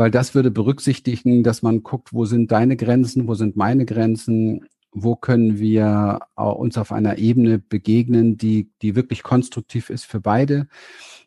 [0.00, 4.64] weil das würde berücksichtigen, dass man guckt, wo sind deine Grenzen, wo sind meine Grenzen,
[4.92, 10.68] wo können wir uns auf einer Ebene begegnen, die, die wirklich konstruktiv ist für beide.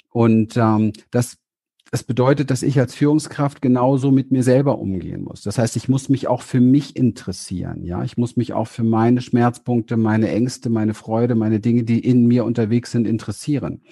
[0.10, 1.38] Und ähm, das
[1.92, 5.44] das bedeutet, dass ich als Führungskraft genauso mit mir selber umgehen muss.
[5.44, 7.84] Das heißt, ich muss mich auch für mich interessieren.
[7.84, 12.00] Ja, ich muss mich auch für meine Schmerzpunkte, meine Ängste, meine Freude, meine Dinge, die
[12.00, 13.84] in mir unterwegs sind, interessieren.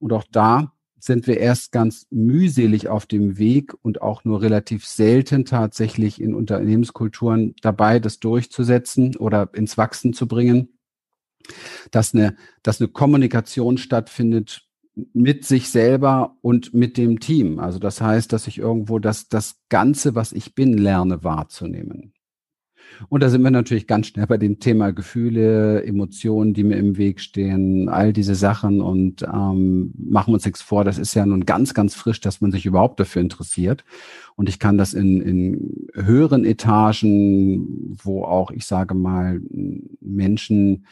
[0.00, 0.73] Und auch da
[1.04, 6.34] sind wir erst ganz mühselig auf dem Weg und auch nur relativ selten tatsächlich in
[6.34, 10.78] Unternehmenskulturen dabei, das durchzusetzen oder ins Wachsen zu bringen,
[11.90, 14.66] dass eine, dass eine Kommunikation stattfindet
[15.12, 17.58] mit sich selber und mit dem Team.
[17.58, 22.14] Also das heißt, dass ich irgendwo das, das Ganze, was ich bin, lerne wahrzunehmen.
[23.08, 26.96] Und da sind wir natürlich ganz schnell bei dem Thema Gefühle, Emotionen, die mir im
[26.96, 30.84] Weg stehen, all diese Sachen und ähm, machen uns nichts vor.
[30.84, 33.84] Das ist ja nun ganz, ganz frisch, dass man sich überhaupt dafür interessiert.
[34.36, 39.40] Und ich kann das in, in höheren Etagen, wo auch, ich sage mal,
[40.00, 40.86] Menschen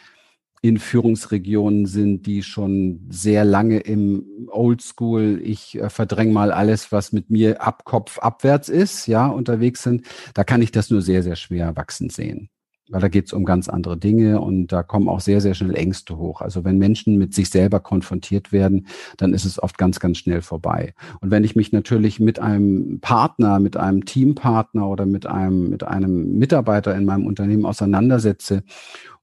[0.62, 7.12] in Führungsregionen sind, die schon sehr lange im Oldschool, ich äh, verdränge mal alles, was
[7.12, 11.25] mit mir ab Kopf abwärts ist, ja, unterwegs sind, da kann ich das nur sehr,
[11.25, 12.48] sehr schwer wachsend sehen.
[12.90, 15.75] Weil da geht es um ganz andere Dinge und da kommen auch sehr, sehr schnell
[15.75, 16.42] Ängste hoch.
[16.42, 20.42] Also wenn Menschen mit sich selber konfrontiert werden, dann ist es oft ganz, ganz schnell
[20.42, 20.92] vorbei.
[21.20, 25.85] Und wenn ich mich natürlich mit einem Partner, mit einem Teampartner oder mit einem, mit
[25.85, 28.62] einem Mitarbeiter in meinem Unternehmen auseinandersetze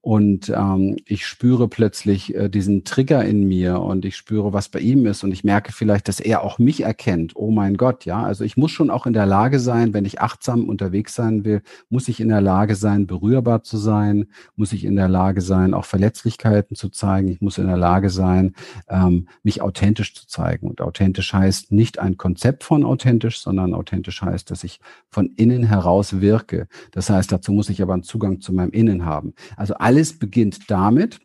[0.02, 4.80] und ähm, ich spüre plötzlich äh, diesen Trigger in mir und ich spüre, was bei
[4.80, 7.34] ihm ist und ich merke vielleicht, dass er auch mich erkennt.
[7.36, 8.24] Oh mein Gott, ja.
[8.24, 11.62] Also ich muss schon auch in der Lage sein, wenn ich achtsam unterwegs sein will,
[11.90, 15.74] muss ich in der Lage sein, berührbar zu sein, muss ich in der Lage sein,
[15.74, 17.28] auch Verletzlichkeiten zu zeigen.
[17.28, 18.54] Ich muss in der Lage sein,
[18.88, 20.70] ähm, mich authentisch zu zeigen.
[20.70, 25.64] Und authentisch heißt nicht ein Konzept von authentisch, sondern authentisch heißt, dass ich von innen
[25.64, 26.70] heraus wirke.
[26.92, 29.34] Das heißt, dazu muss ich aber einen Zugang zu meinem Innen haben.
[29.58, 31.20] Also alles beginnt damit,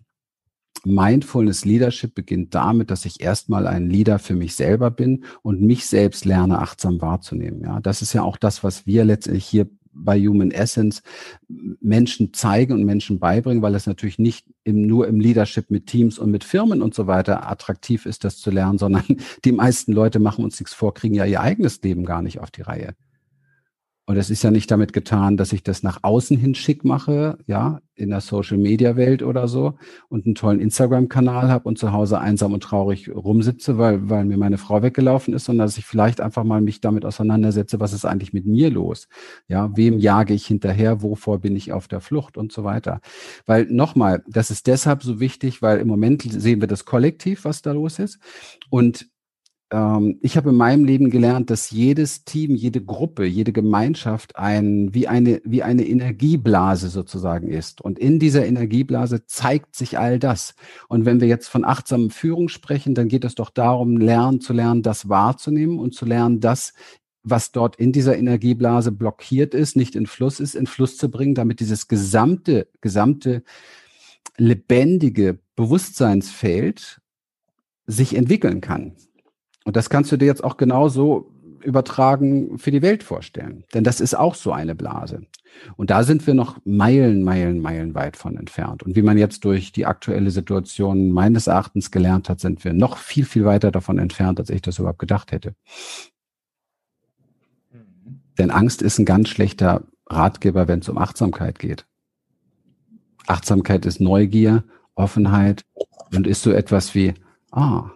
[0.87, 5.85] Mindfulness Leadership beginnt damit, dass ich erstmal ein Leader für mich selber bin und mich
[5.85, 7.61] selbst lerne, achtsam wahrzunehmen.
[7.61, 11.03] Ja, das ist ja auch das, was wir letztendlich hier bei Human Essence
[11.47, 16.19] Menschen zeigen und Menschen beibringen, weil es natürlich nicht im, nur im Leadership mit Teams
[16.19, 19.05] und mit Firmen und so weiter attraktiv ist, das zu lernen, sondern
[19.45, 22.51] die meisten Leute machen uns nichts vor, kriegen ja ihr eigenes Leben gar nicht auf
[22.51, 22.95] die Reihe.
[24.07, 27.39] Und es ist ja nicht damit getan, dass ich das nach außen hin schick mache,
[27.47, 29.75] ja, in der Social Media Welt oder so
[30.09, 34.25] und einen tollen Instagram Kanal habe und zu Hause einsam und traurig rumsitze, weil, weil
[34.25, 37.93] mir meine Frau weggelaufen ist, sondern dass ich vielleicht einfach mal mich damit auseinandersetze, was
[37.93, 39.09] ist eigentlich mit mir los?
[39.49, 41.03] Ja, wem jage ich hinterher?
[41.03, 43.01] Wovor bin ich auf der Flucht und so weiter?
[43.47, 47.63] Weil nochmal, das ist deshalb so wichtig, weil im Moment sehen wir das Kollektiv, was
[47.63, 48.19] da los ist.
[48.69, 49.07] Und
[49.75, 54.95] ähm, ich habe in meinem Leben gelernt, dass jedes Team, jede Gruppe, jede Gemeinschaft ein,
[54.95, 57.81] wie eine, wie eine Energieblase sozusagen ist.
[57.81, 60.55] Und in dieser Energieblase zeigt sich all das.
[60.89, 64.53] Und wenn wir jetzt von achtsamen Führung sprechen, dann geht es doch darum, lernen zu
[64.53, 66.73] lernen, das wahrzunehmen und zu lernen, das
[67.27, 71.35] was dort in dieser Energieblase blockiert ist, nicht in Fluss ist, in Fluss zu bringen,
[71.35, 73.43] damit dieses gesamte, gesamte
[74.37, 77.01] lebendige Bewusstseinsfeld
[77.87, 78.95] sich entwickeln kann.
[79.65, 81.31] Und das kannst du dir jetzt auch genauso
[81.65, 83.65] übertragen für die Welt vorstellen.
[83.73, 85.23] Denn das ist auch so eine Blase.
[85.77, 88.83] Und da sind wir noch Meilen, Meilen, Meilen weit von entfernt.
[88.83, 92.99] Und wie man jetzt durch die aktuelle Situation meines Erachtens gelernt hat, sind wir noch
[92.99, 95.55] viel, viel weiter davon entfernt, als ich das überhaupt gedacht hätte.
[97.73, 98.21] Mhm.
[98.39, 101.87] Denn Angst ist ein ganz schlechter Ratgeber, wenn es um Achtsamkeit geht.
[103.27, 105.65] Achtsamkeit ist Neugier, Offenheit
[106.13, 107.15] und ist so etwas wie,
[107.53, 107.91] ah,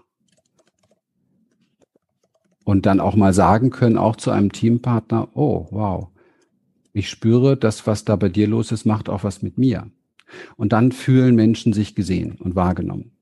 [2.69, 6.09] und dann auch mal sagen können, auch zu einem Teampartner, oh, wow,
[6.93, 9.87] ich spüre, das, was da bei dir los ist, macht auch was mit mir.
[10.57, 13.13] Und dann fühlen Menschen sich gesehen und wahrgenommen.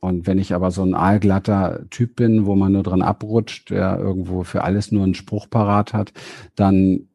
[0.00, 3.96] Und wenn ich aber so ein aalglatter Typ bin, wo man nur dran abrutscht, der
[4.00, 6.12] irgendwo für alles nur einen Spruch parat hat,
[6.56, 7.06] dann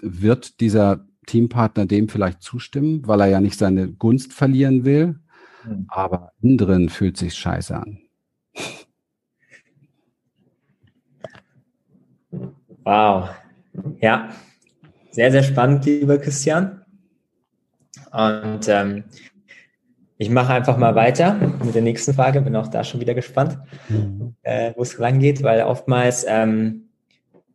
[0.00, 5.18] wird dieser Teampartner dem vielleicht zustimmen, weil er ja nicht seine Gunst verlieren will.
[5.66, 5.86] Mhm.
[5.88, 7.98] Aber innen drin fühlt sich scheiße an.
[12.88, 13.28] Wow.
[14.00, 14.30] Ja,
[15.10, 16.86] sehr, sehr spannend, lieber Christian.
[18.10, 19.04] Und ähm,
[20.16, 22.40] ich mache einfach mal weiter mit der nächsten Frage.
[22.40, 23.58] Bin auch da schon wieder gespannt,
[23.90, 24.36] mhm.
[24.40, 26.88] äh, wo es lang geht, weil oftmals, ähm,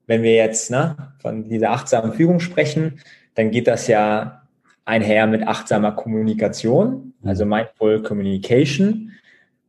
[0.06, 3.00] wenn wir jetzt ne, von dieser achtsamen Führung sprechen,
[3.34, 4.44] dann geht das ja
[4.86, 9.14] einher mit achtsamer Kommunikation, also Mindful Communication.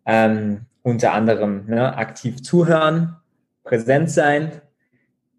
[0.05, 3.16] Ähm, unter anderem ne, aktiv zuhören,
[3.62, 4.61] präsent sein,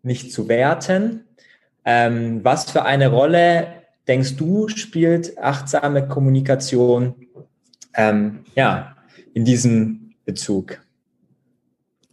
[0.06, 1.26] nicht zu werten.
[1.84, 3.68] Ähm, was für eine Rolle
[4.08, 7.16] denkst du spielt achtsame Kommunikation
[7.96, 8.96] ähm, ja,
[9.34, 10.82] in diesem Bezug?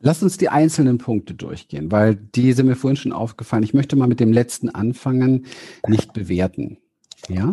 [0.00, 3.62] Lass uns die einzelnen Punkte durchgehen, weil die sind mir vorhin schon aufgefallen.
[3.62, 5.46] Ich möchte mal mit dem letzten anfangen,
[5.86, 6.78] nicht bewerten.
[7.28, 7.52] Ja,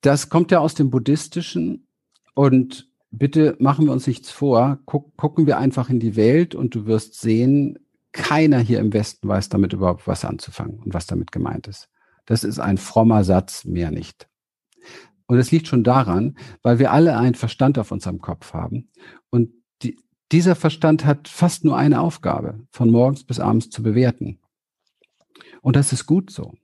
[0.00, 1.86] das kommt ja aus dem Buddhistischen
[2.34, 4.78] und bitte machen wir uns nichts vor.
[4.86, 7.78] Guck, gucken wir einfach in die Welt und du wirst sehen,
[8.14, 11.88] keiner hier im Westen weiß damit überhaupt was anzufangen und was damit gemeint ist.
[12.26, 14.28] Das ist ein frommer Satz, mehr nicht.
[15.26, 18.88] Und es liegt schon daran, weil wir alle einen Verstand auf unserem Kopf haben.
[19.30, 19.50] Und
[19.82, 19.98] die,
[20.30, 24.38] dieser Verstand hat fast nur eine Aufgabe, von morgens bis abends zu bewerten.
[25.60, 26.54] Und das ist gut so.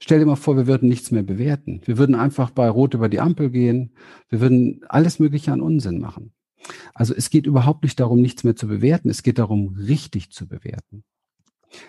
[0.00, 1.82] Stell dir mal vor, wir würden nichts mehr bewerten.
[1.84, 3.94] Wir würden einfach bei Rot über die Ampel gehen.
[4.28, 6.32] Wir würden alles Mögliche an Unsinn machen.
[6.94, 9.08] Also es geht überhaupt nicht darum, nichts mehr zu bewerten.
[9.08, 11.04] Es geht darum, richtig zu bewerten.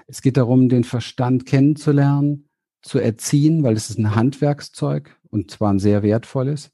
[0.08, 2.50] Es geht darum, den Verstand kennenzulernen,
[2.82, 6.72] zu erziehen, weil es ist ein Handwerkszeug und zwar ein sehr wertvolles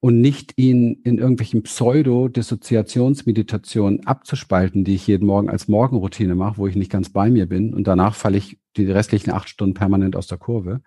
[0.00, 6.66] und nicht ihn in irgendwelchen Pseudo-Dissoziationsmeditationen abzuspalten, die ich jeden Morgen als Morgenroutine mache, wo
[6.66, 10.14] ich nicht ganz bei mir bin und danach falle ich die restlichen acht Stunden permanent
[10.14, 10.82] aus der Kurve,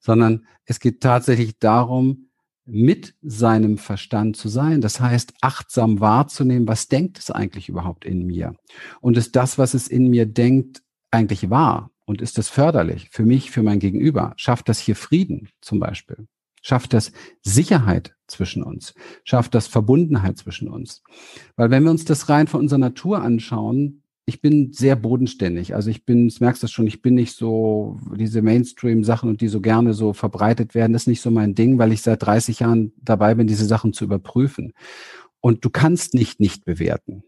[0.00, 2.30] sondern es geht tatsächlich darum,
[2.66, 4.80] mit seinem Verstand zu sein.
[4.80, 8.54] Das heißt, achtsam wahrzunehmen, was denkt es eigentlich überhaupt in mir?
[9.00, 11.90] Und ist das, was es in mir denkt, eigentlich wahr?
[12.06, 14.34] Und ist das förderlich für mich, für mein Gegenüber?
[14.36, 16.26] Schafft das hier Frieden zum Beispiel?
[16.62, 18.94] Schafft das Sicherheit zwischen uns?
[19.24, 21.02] Schafft das Verbundenheit zwischen uns?
[21.56, 25.74] Weil wenn wir uns das rein von unserer Natur anschauen, ich bin sehr bodenständig.
[25.74, 29.48] Also ich bin, du merkst das schon, ich bin nicht so diese Mainstream-Sachen und die
[29.48, 32.60] so gerne so verbreitet werden, das ist nicht so mein Ding, weil ich seit 30
[32.60, 34.72] Jahren dabei bin, diese Sachen zu überprüfen.
[35.40, 37.22] Und du kannst nicht nicht bewerten.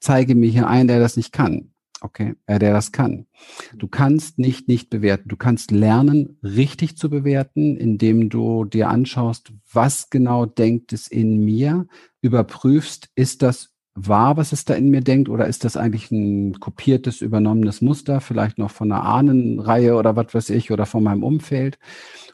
[0.00, 1.72] Zeige mir hier einen, der das nicht kann.
[2.00, 3.26] Okay, äh, der das kann.
[3.74, 5.28] Du kannst nicht nicht bewerten.
[5.28, 11.44] Du kannst lernen, richtig zu bewerten, indem du dir anschaust, was genau denkt es in
[11.44, 11.88] mir,
[12.20, 13.74] überprüfst, ist das
[14.06, 18.20] wahr, was es da in mir denkt, oder ist das eigentlich ein kopiertes, übernommenes Muster,
[18.20, 21.78] vielleicht noch von einer Ahnenreihe oder was weiß ich, oder von meinem Umfeld?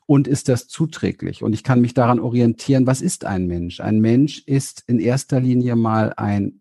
[0.07, 1.43] Und ist das zuträglich?
[1.43, 3.81] Und ich kann mich daran orientieren, was ist ein Mensch?
[3.81, 6.61] Ein Mensch ist in erster Linie mal ein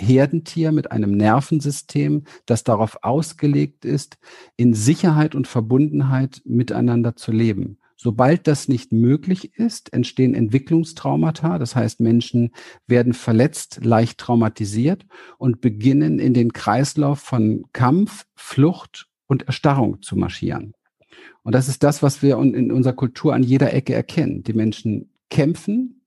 [0.00, 4.18] Herdentier mit einem Nervensystem, das darauf ausgelegt ist,
[4.56, 7.78] in Sicherheit und Verbundenheit miteinander zu leben.
[8.00, 11.58] Sobald das nicht möglich ist, entstehen Entwicklungstraumata.
[11.58, 12.52] Das heißt, Menschen
[12.86, 15.04] werden verletzt, leicht traumatisiert
[15.36, 20.74] und beginnen in den Kreislauf von Kampf, Flucht und Erstarrung zu marschieren.
[21.42, 24.44] Und das ist das, was wir in unserer Kultur an jeder Ecke erkennen.
[24.44, 25.97] Die Menschen kämpfen,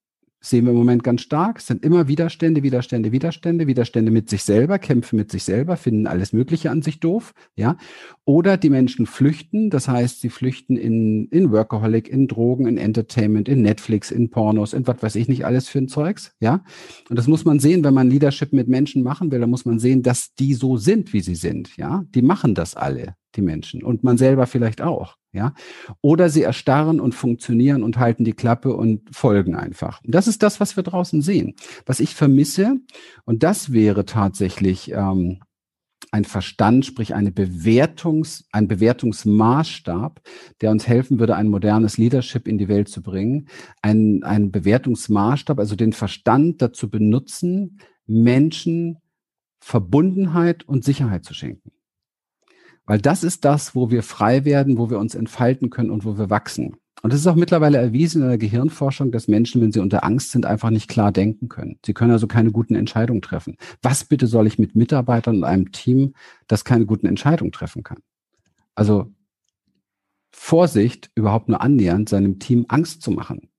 [0.41, 1.59] sehen wir im Moment ganz stark.
[1.59, 6.07] Es sind immer Widerstände, Widerstände, Widerstände, Widerstände mit sich selber, kämpfen mit sich selber, finden
[6.07, 7.77] alles Mögliche an sich doof, ja.
[8.25, 13.47] Oder die Menschen flüchten, das heißt, sie flüchten in, in Workaholic, in Drogen, in Entertainment,
[13.47, 16.63] in Netflix, in Pornos, in was weiß ich nicht alles für ein Zeugs, ja.
[17.09, 19.77] Und das muss man sehen, wenn man Leadership mit Menschen machen will, dann muss man
[19.77, 22.03] sehen, dass die so sind, wie sie sind, ja.
[22.15, 23.83] Die machen das alle, die Menschen.
[23.83, 25.17] Und man selber vielleicht auch.
[25.33, 25.53] Ja,
[26.01, 30.03] oder sie erstarren und funktionieren und halten die Klappe und folgen einfach.
[30.03, 31.55] Und das ist das, was wir draußen sehen.
[31.85, 32.75] Was ich vermisse,
[33.23, 35.39] und das wäre tatsächlich ähm,
[36.11, 40.21] ein Verstand, sprich eine Bewertungs, ein Bewertungsmaßstab,
[40.59, 43.47] der uns helfen würde, ein modernes Leadership in die Welt zu bringen.
[43.81, 48.97] Ein, ein Bewertungsmaßstab, also den Verstand dazu benutzen, Menschen
[49.61, 51.71] Verbundenheit und Sicherheit zu schenken.
[52.85, 56.17] Weil das ist das, wo wir frei werden, wo wir uns entfalten können und wo
[56.17, 56.75] wir wachsen.
[57.01, 60.31] Und es ist auch mittlerweile erwiesen in der Gehirnforschung, dass Menschen, wenn sie unter Angst
[60.31, 61.79] sind, einfach nicht klar denken können.
[61.83, 63.57] Sie können also keine guten Entscheidungen treffen.
[63.81, 66.13] Was bitte soll ich mit Mitarbeitern und einem Team,
[66.47, 67.99] das keine guten Entscheidungen treffen kann?
[68.75, 69.11] Also
[70.31, 73.49] Vorsicht, überhaupt nur annähernd seinem Team Angst zu machen.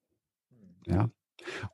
[0.87, 1.11] Ja.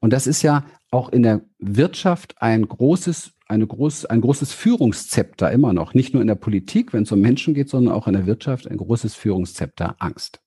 [0.01, 5.51] Und das ist ja auch in der Wirtschaft ein großes eine groß, ein großes Führungszepter
[5.51, 5.95] immer noch.
[5.95, 8.71] Nicht nur in der Politik, wenn es um Menschen geht, sondern auch in der Wirtschaft
[8.71, 10.41] ein großes Führungszepter Angst.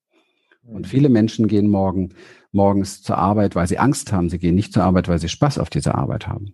[0.63, 2.13] Und viele Menschen gehen morgen,
[2.51, 4.29] morgens zur Arbeit, weil sie Angst haben.
[4.29, 6.53] Sie gehen nicht zur Arbeit, weil sie Spaß auf dieser Arbeit haben.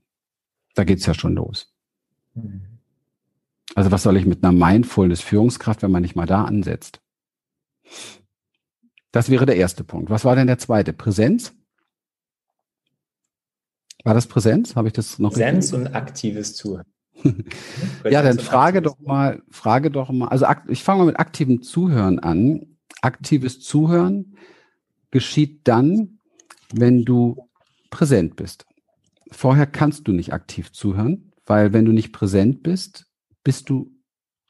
[0.76, 1.74] Da geht's ja schon los.
[3.76, 7.02] Also was soll ich mit einer Mindfulness Führungskraft, wenn man nicht mal da ansetzt?
[9.12, 10.10] Das wäre der erste Punkt.
[10.10, 10.94] Was war denn der zweite?
[10.94, 11.54] Präsenz?
[14.08, 14.78] War das Präsenz?
[14.78, 15.34] Habe ich das noch?
[15.34, 16.86] Präsenz und aktives Zuhören.
[18.10, 22.20] ja, dann frage doch mal, frage doch mal, also ich fange mal mit aktivem Zuhören
[22.20, 22.78] an.
[23.02, 24.38] Aktives Zuhören
[25.12, 26.20] geschieht dann,
[26.72, 27.50] wenn du
[27.90, 28.66] präsent bist.
[29.30, 33.08] Vorher kannst du nicht aktiv zuhören, weil wenn du nicht präsent bist,
[33.44, 33.92] bist du,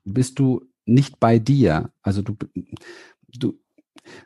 [0.04, 1.90] bist du nicht bei dir.
[2.04, 2.38] Also du,
[3.36, 3.60] du,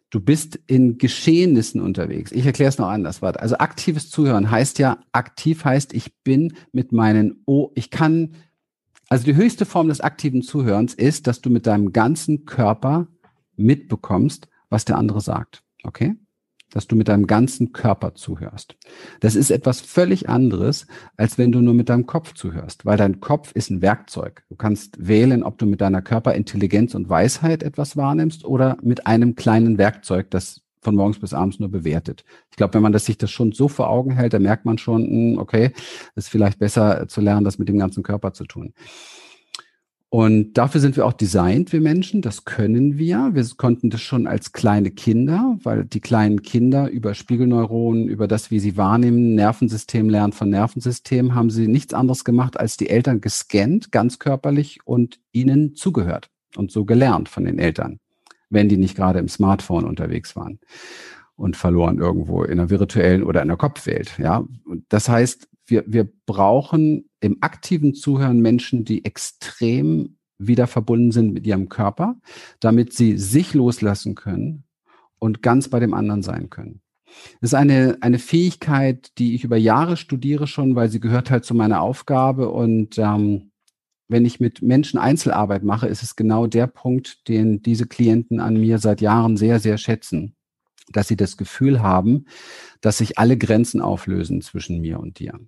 [0.09, 2.31] du bist in Geschehnissen unterwegs.
[2.31, 3.21] Ich erkläre es noch anders.
[3.21, 3.41] Warte.
[3.41, 8.35] Also aktives Zuhören heißt ja, aktiv heißt, ich bin mit meinen Oh, ich kann,
[9.09, 13.07] also die höchste Form des aktiven Zuhörens ist, dass du mit deinem ganzen Körper
[13.55, 15.63] mitbekommst, was der andere sagt.
[15.83, 16.15] Okay?
[16.71, 18.75] Dass du mit deinem ganzen Körper zuhörst.
[19.19, 23.19] Das ist etwas völlig anderes, als wenn du nur mit deinem Kopf zuhörst, weil dein
[23.19, 24.43] Kopf ist ein Werkzeug.
[24.49, 29.35] Du kannst wählen, ob du mit deiner Körperintelligenz und Weisheit etwas wahrnimmst oder mit einem
[29.35, 32.23] kleinen Werkzeug, das von morgens bis abends nur bewertet.
[32.49, 34.77] Ich glaube, wenn man das sich das schon so vor Augen hält, dann merkt man
[34.77, 35.71] schon, hm, okay,
[36.15, 38.73] es ist vielleicht besser zu lernen, das mit dem ganzen Körper zu tun.
[40.13, 42.21] Und dafür sind wir auch designt, wir Menschen.
[42.21, 43.29] Das können wir.
[43.31, 48.51] Wir konnten das schon als kleine Kinder, weil die kleinen Kinder über Spiegelneuronen, über das,
[48.51, 53.21] wie sie wahrnehmen, Nervensystem lernen von Nervensystem, haben sie nichts anderes gemacht, als die Eltern
[53.21, 58.01] gescannt, ganz körperlich und ihnen zugehört und so gelernt von den Eltern,
[58.49, 60.59] wenn die nicht gerade im Smartphone unterwegs waren
[61.37, 64.17] und verloren irgendwo in einer virtuellen oder in einer Kopfwelt.
[64.17, 64.43] Ja,
[64.89, 71.45] das heißt, wir, wir brauchen im aktiven Zuhören Menschen, die extrem wieder verbunden sind mit
[71.45, 72.15] ihrem Körper,
[72.59, 74.63] damit sie sich loslassen können
[75.19, 76.81] und ganz bei dem anderen sein können.
[77.41, 81.45] Das ist eine, eine Fähigkeit, die ich über Jahre studiere schon, weil sie gehört halt
[81.45, 82.49] zu meiner Aufgabe.
[82.49, 83.51] Und ähm,
[84.07, 88.55] wenn ich mit Menschen Einzelarbeit mache, ist es genau der Punkt, den diese Klienten an
[88.55, 90.35] mir seit Jahren sehr, sehr schätzen,
[90.91, 92.25] dass sie das Gefühl haben,
[92.81, 95.39] dass sich alle Grenzen auflösen zwischen mir und dir.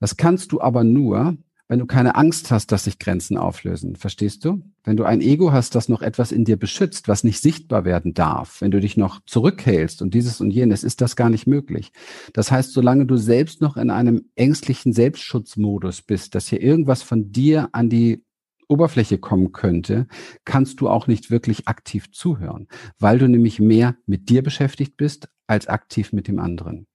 [0.00, 1.36] Das kannst du aber nur,
[1.70, 3.94] wenn du keine Angst hast, dass sich Grenzen auflösen.
[3.94, 4.60] Verstehst du?
[4.82, 8.12] Wenn du ein Ego hast, das noch etwas in dir beschützt, was nicht sichtbar werden
[8.12, 11.92] darf, wenn du dich noch zurückhältst und dieses und jenes, ist das gar nicht möglich.
[12.32, 17.30] Das heißt, solange du selbst noch in einem ängstlichen Selbstschutzmodus bist, dass hier irgendwas von
[17.30, 18.24] dir an die
[18.70, 20.06] Oberfläche kommen könnte,
[20.44, 25.28] kannst du auch nicht wirklich aktiv zuhören, weil du nämlich mehr mit dir beschäftigt bist
[25.46, 26.86] als aktiv mit dem anderen.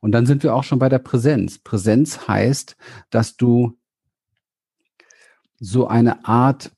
[0.00, 1.58] Und dann sind wir auch schon bei der Präsenz.
[1.58, 2.76] Präsenz heißt,
[3.10, 3.78] dass du
[5.58, 6.72] so eine Art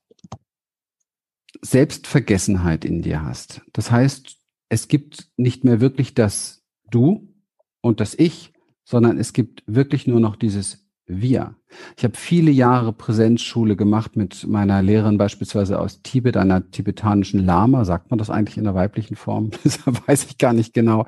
[1.60, 3.62] Selbstvergessenheit in dir hast.
[3.72, 4.36] Das heißt,
[4.68, 7.34] es gibt nicht mehr wirklich das Du
[7.80, 8.52] und das Ich,
[8.84, 11.56] sondern es gibt wirklich nur noch dieses wir.
[11.96, 17.84] Ich habe viele Jahre Präsenzschule gemacht mit meiner Lehrerin beispielsweise aus Tibet, einer tibetanischen Lama.
[17.84, 19.50] Sagt man das eigentlich in der weiblichen Form?
[19.64, 21.06] Das weiß ich gar nicht genau.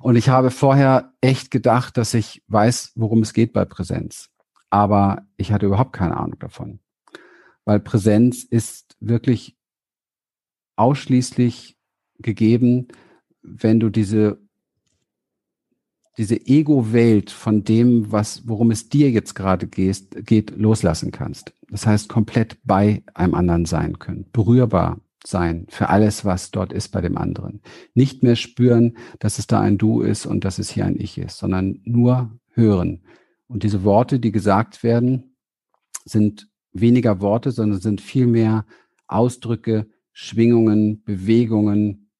[0.00, 4.30] Und ich habe vorher echt gedacht, dass ich weiß, worum es geht bei Präsenz.
[4.70, 6.80] Aber ich hatte überhaupt keine Ahnung davon.
[7.64, 9.56] Weil Präsenz ist wirklich
[10.76, 11.78] ausschließlich
[12.18, 12.88] gegeben,
[13.42, 14.43] wenn du diese
[16.16, 21.52] diese Ego-Welt von dem, was, worum es dir jetzt gerade geht, geht, loslassen kannst.
[21.70, 26.88] Das heißt, komplett bei einem anderen sein können, berührbar sein für alles, was dort ist
[26.90, 27.62] bei dem anderen.
[27.94, 31.18] Nicht mehr spüren, dass es da ein Du ist und dass es hier ein Ich
[31.18, 33.02] ist, sondern nur hören.
[33.46, 35.36] Und diese Worte, die gesagt werden,
[36.04, 38.66] sind weniger Worte, sondern sind vielmehr
[39.06, 42.10] Ausdrücke, Schwingungen, Bewegungen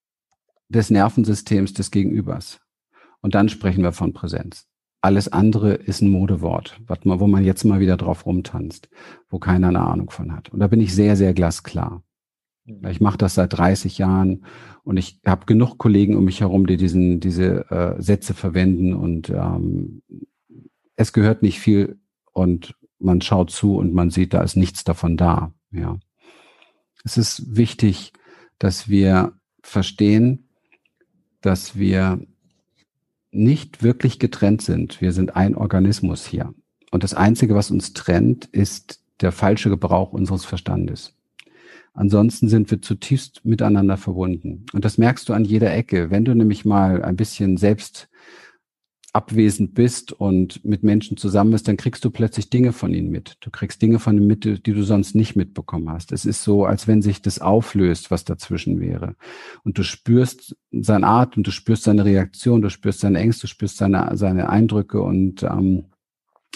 [0.69, 2.61] des Nervensystems des Gegenübers.
[3.25, 4.67] Und dann sprechen wir von Präsenz.
[5.01, 8.91] Alles andere ist ein Modewort, wo man jetzt mal wieder drauf rumtanzt,
[9.31, 10.51] wo keiner eine Ahnung von hat.
[10.51, 12.03] Und da bin ich sehr, sehr glasklar.
[12.67, 12.87] Mhm.
[12.87, 14.45] Ich mache das seit 30 Jahren
[14.83, 19.31] und ich habe genug Kollegen um mich herum, die diesen, diese äh, Sätze verwenden und
[19.31, 20.03] ähm,
[20.95, 21.99] es gehört nicht viel
[22.35, 25.55] und man schaut zu und man sieht, da ist nichts davon da.
[25.71, 25.97] Ja.
[27.05, 28.13] Es ist wichtig,
[28.59, 29.33] dass wir
[29.63, 30.51] verstehen,
[31.41, 32.21] dass wir
[33.35, 35.01] nicht wirklich getrennt sind.
[35.01, 36.55] Wir sind ein Organismus hier.
[36.91, 41.15] Und das Einzige, was uns trennt, ist der falsche Gebrauch unseres Verstandes.
[41.93, 44.67] Ansonsten sind wir zutiefst miteinander verbunden.
[44.73, 46.11] Und das merkst du an jeder Ecke.
[46.11, 48.09] Wenn du nämlich mal ein bisschen selbst
[49.15, 53.37] abwesend bist und mit Menschen zusammen bist, dann kriegst du plötzlich Dinge von ihnen mit.
[53.41, 56.11] Du kriegst Dinge von ihnen mit, die du sonst nicht mitbekommen hast.
[56.11, 59.15] Es ist so, als wenn sich das auflöst, was dazwischen wäre.
[59.63, 63.47] Und du spürst seine Art und du spürst seine Reaktion, du spürst seine Ängste, du
[63.47, 65.85] spürst seine, seine Eindrücke und ähm,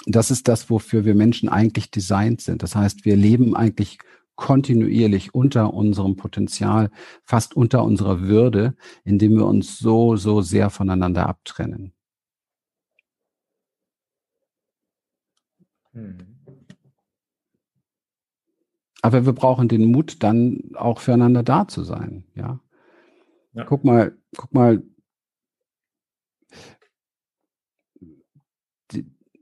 [0.07, 2.65] das ist das, wofür wir Menschen eigentlich designt sind.
[2.65, 3.99] Das heißt, wir leben eigentlich
[4.35, 6.91] kontinuierlich unter unserem Potenzial,
[7.23, 11.93] fast unter unserer Würde, indem wir uns so, so sehr voneinander abtrennen.
[15.93, 16.39] Mhm.
[19.01, 22.25] Aber wir brauchen den Mut, dann auch füreinander da zu sein.
[22.35, 22.61] Ja.
[23.53, 23.65] ja.
[23.65, 24.83] Guck mal, guck mal.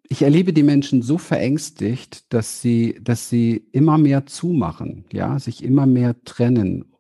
[0.09, 5.64] Ich erlebe die Menschen so verängstigt, dass sie, dass sie immer mehr zumachen, ja, sich
[5.64, 6.92] immer mehr trennen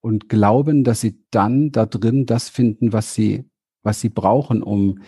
[0.00, 3.50] und glauben, dass sie dann da drin das finden, was sie,
[3.82, 5.00] was sie brauchen, um,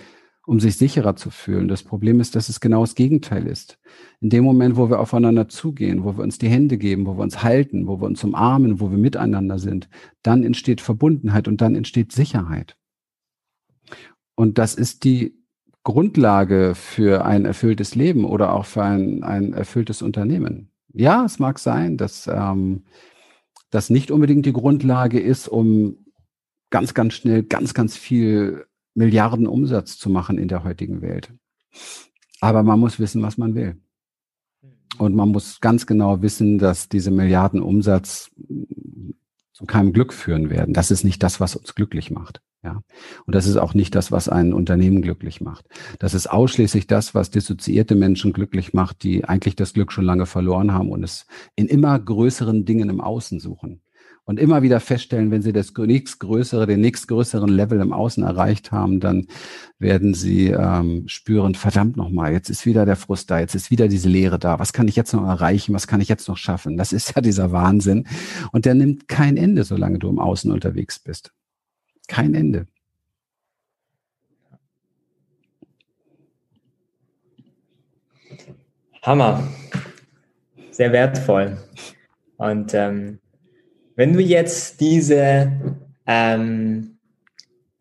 [0.47, 1.66] um sich sicherer zu fühlen.
[1.66, 3.78] Das Problem ist, dass es genau das Gegenteil ist.
[4.20, 7.22] In dem Moment, wo wir aufeinander zugehen, wo wir uns die Hände geben, wo wir
[7.22, 9.88] uns halten, wo wir uns umarmen, wo wir miteinander sind,
[10.22, 12.76] dann entsteht Verbundenheit und dann entsteht Sicherheit.
[14.36, 15.34] Und das ist die
[15.82, 20.70] Grundlage für ein erfülltes Leben oder auch für ein, ein erfülltes Unternehmen.
[20.92, 22.84] Ja, es mag sein, dass ähm,
[23.70, 26.07] das nicht unbedingt die Grundlage ist, um
[26.70, 28.64] ganz, ganz schnell ganz, ganz viel
[28.97, 31.32] Milliarden Umsatz zu machen in der heutigen Welt.
[32.40, 33.76] Aber man muss wissen, was man will.
[34.99, 38.30] Und man muss ganz genau wissen, dass diese Milliarden Umsatz
[39.53, 40.72] zu keinem Glück führen werden.
[40.72, 42.40] Das ist nicht das, was uns glücklich macht.
[42.62, 42.82] Ja.
[43.26, 45.66] Und das ist auch nicht das, was ein Unternehmen glücklich macht.
[45.99, 50.26] Das ist ausschließlich das, was dissoziierte Menschen glücklich macht, die eigentlich das Glück schon lange
[50.26, 53.82] verloren haben und es in immer größeren Dingen im Außen suchen.
[54.29, 58.99] Und immer wieder feststellen, wenn sie das nächstgrößere, den nächstgrößeren Level im Außen erreicht haben,
[58.99, 59.29] dann
[59.79, 63.87] werden sie ähm, spüren, verdammt nochmal, jetzt ist wieder der Frust da, jetzt ist wieder
[63.87, 66.77] diese Leere da, was kann ich jetzt noch erreichen, was kann ich jetzt noch schaffen?
[66.77, 68.09] Das ist ja dieser Wahnsinn.
[68.51, 71.33] Und der nimmt kein Ende, solange du im Außen unterwegs bist.
[72.09, 72.66] Kein Ende.
[79.03, 79.47] Hammer.
[80.72, 81.59] Sehr wertvoll.
[82.39, 83.20] Und ähm,
[83.97, 85.53] wenn du jetzt diese,
[86.07, 86.99] ähm,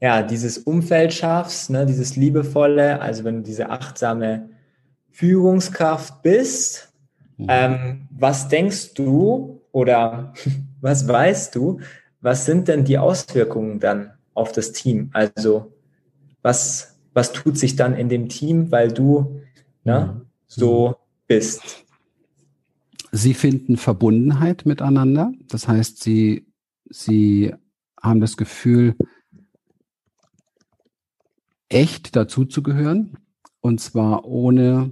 [0.02, 4.50] ja, dieses Umfeld schaffst, ne, dieses liebevolle, also wenn du diese achtsame
[5.12, 6.94] Führungskraft bist,
[7.38, 7.46] mhm.
[7.50, 10.34] ähm, was denkst du oder
[10.82, 11.80] was weißt du,
[12.22, 15.10] was sind denn die Auswirkungen dann auf das Team?
[15.14, 15.74] Also
[16.42, 19.42] was, was tut sich dann in dem Team, weil du
[19.84, 20.26] ne, mhm.
[20.48, 20.96] so
[21.28, 21.85] bist?
[23.18, 25.32] Sie finden Verbundenheit miteinander.
[25.48, 26.52] Das heißt, sie,
[26.90, 27.54] sie
[28.02, 28.98] haben das Gefühl,
[31.70, 33.18] echt dazuzugehören.
[33.62, 34.92] Und zwar ohne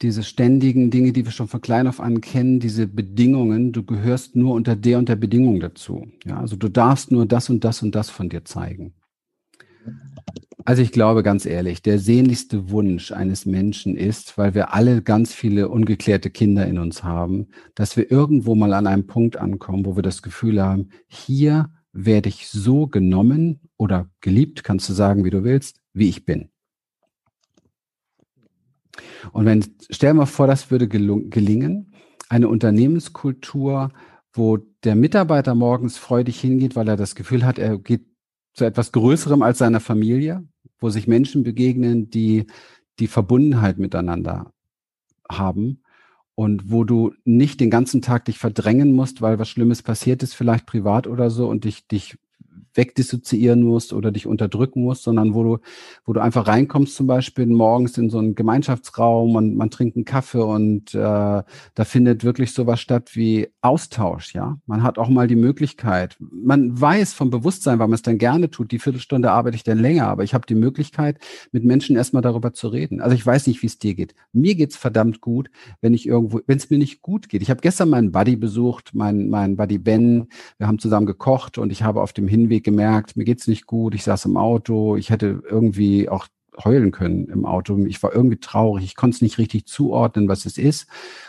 [0.00, 4.34] diese ständigen Dinge, die wir schon von klein auf an kennen, diese Bedingungen, du gehörst
[4.34, 6.10] nur unter der und der Bedingung dazu.
[6.24, 8.94] Ja, also du darfst nur das und das und das von dir zeigen.
[10.68, 15.32] Also ich glaube ganz ehrlich, der sehnlichste Wunsch eines Menschen ist, weil wir alle ganz
[15.32, 19.96] viele ungeklärte Kinder in uns haben, dass wir irgendwo mal an einem Punkt ankommen, wo
[19.96, 25.30] wir das Gefühl haben, hier werde ich so genommen oder geliebt, kannst du sagen, wie
[25.30, 26.50] du willst, wie ich bin.
[29.32, 31.94] Und wenn, stell dir mal vor, das würde gelingen,
[32.28, 33.90] eine Unternehmenskultur,
[34.34, 38.07] wo der Mitarbeiter morgens freudig hingeht, weil er das Gefühl hat, er geht
[38.58, 40.44] zu etwas Größerem als seiner Familie,
[40.78, 42.46] wo sich Menschen begegnen, die
[42.98, 44.52] die Verbundenheit miteinander
[45.30, 45.82] haben
[46.34, 50.34] und wo du nicht den ganzen Tag dich verdrängen musst, weil was Schlimmes passiert ist,
[50.34, 52.18] vielleicht privat oder so und dich, dich
[52.74, 55.58] wegdissoziieren musst oder dich unterdrücken musst, sondern wo du,
[56.04, 60.04] wo du einfach reinkommst, zum Beispiel morgens in so einen Gemeinschaftsraum und man trinkt einen
[60.04, 64.58] Kaffee und äh, da findet wirklich sowas statt wie Austausch, ja.
[64.66, 68.50] Man hat auch mal die Möglichkeit, man weiß vom Bewusstsein, weil man es dann gerne
[68.50, 71.18] tut, die Viertelstunde arbeite ich dann länger, aber ich habe die Möglichkeit,
[71.52, 73.00] mit Menschen erstmal darüber zu reden.
[73.00, 74.14] Also ich weiß nicht, wie es dir geht.
[74.32, 75.50] Mir geht's verdammt gut,
[75.80, 77.42] wenn ich irgendwo, wenn es mir nicht gut geht.
[77.42, 81.70] Ich habe gestern meinen Buddy besucht, meinen mein Buddy Ben, wir haben zusammen gekocht und
[81.70, 85.10] ich habe auf dem Hinweg gemerkt, mir geht's nicht gut, ich saß im Auto, ich
[85.10, 86.26] hätte irgendwie auch
[86.64, 87.76] heulen können im Auto.
[87.86, 90.88] Ich war irgendwie traurig, ich konnte es nicht richtig zuordnen, was es ist.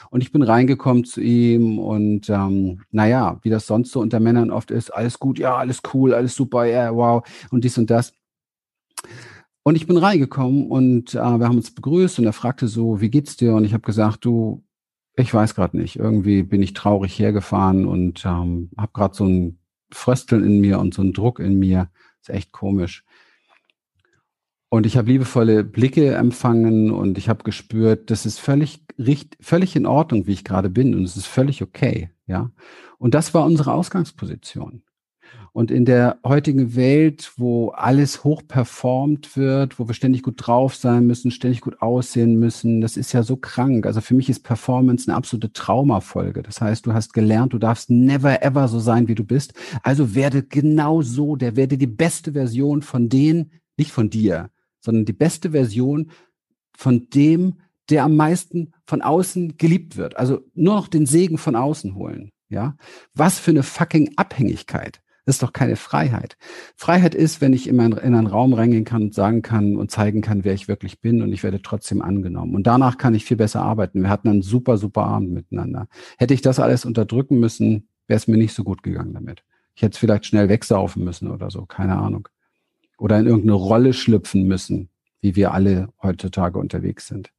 [0.09, 4.49] Und ich bin reingekommen zu ihm und ähm, naja, wie das sonst so unter Männern
[4.49, 7.91] oft ist, alles gut, ja, alles cool, alles super, ja, yeah, wow, und dies und
[7.91, 8.13] das.
[9.63, 13.11] Und ich bin reingekommen und äh, wir haben uns begrüßt und er fragte so, wie
[13.11, 13.53] geht's dir?
[13.53, 14.63] Und ich habe gesagt, du,
[15.15, 15.97] ich weiß gerade nicht.
[15.97, 19.58] Irgendwie bin ich traurig hergefahren und ähm, habe gerade so ein
[19.91, 21.89] Frösteln in mir und so ein Druck in mir.
[22.21, 23.03] ist echt komisch.
[24.69, 28.85] Und ich habe liebevolle Blicke empfangen und ich habe gespürt, das ist völlig,
[29.41, 32.51] völlig in Ordnung, wie ich gerade bin und es ist völlig okay, ja.
[32.99, 34.83] Und das war unsere Ausgangsposition.
[35.51, 40.75] Und in der heutigen Welt, wo alles hoch performt wird, wo wir ständig gut drauf
[40.75, 43.85] sein müssen, ständig gut aussehen müssen, das ist ja so krank.
[43.85, 46.43] Also für mich ist Performance eine absolute Traumafolge.
[46.43, 49.53] Das heißt, du hast gelernt, du darfst never ever so sein, wie du bist.
[49.83, 55.05] Also werde genau so, der werde die beste Version von denen, nicht von dir, sondern
[55.05, 56.11] die beste Version
[56.77, 57.55] von dem,
[57.89, 60.15] der am meisten von außen geliebt wird.
[60.15, 62.29] Also nur noch den Segen von außen holen.
[62.49, 62.75] Ja,
[63.13, 65.01] was für eine fucking Abhängigkeit.
[65.25, 66.37] Das ist doch keine Freiheit.
[66.75, 69.91] Freiheit ist, wenn ich in, mein, in einen Raum reingehen kann und sagen kann und
[69.91, 72.55] zeigen kann, wer ich wirklich bin und ich werde trotzdem angenommen.
[72.55, 74.01] Und danach kann ich viel besser arbeiten.
[74.01, 75.87] Wir hatten einen super, super Abend miteinander.
[76.17, 79.43] Hätte ich das alles unterdrücken müssen, wäre es mir nicht so gut gegangen damit.
[79.75, 82.27] Ich hätte es vielleicht schnell wegsaufen müssen oder so, keine Ahnung.
[82.97, 84.89] Oder in irgendeine Rolle schlüpfen müssen,
[85.21, 87.31] wie wir alle heutzutage unterwegs sind.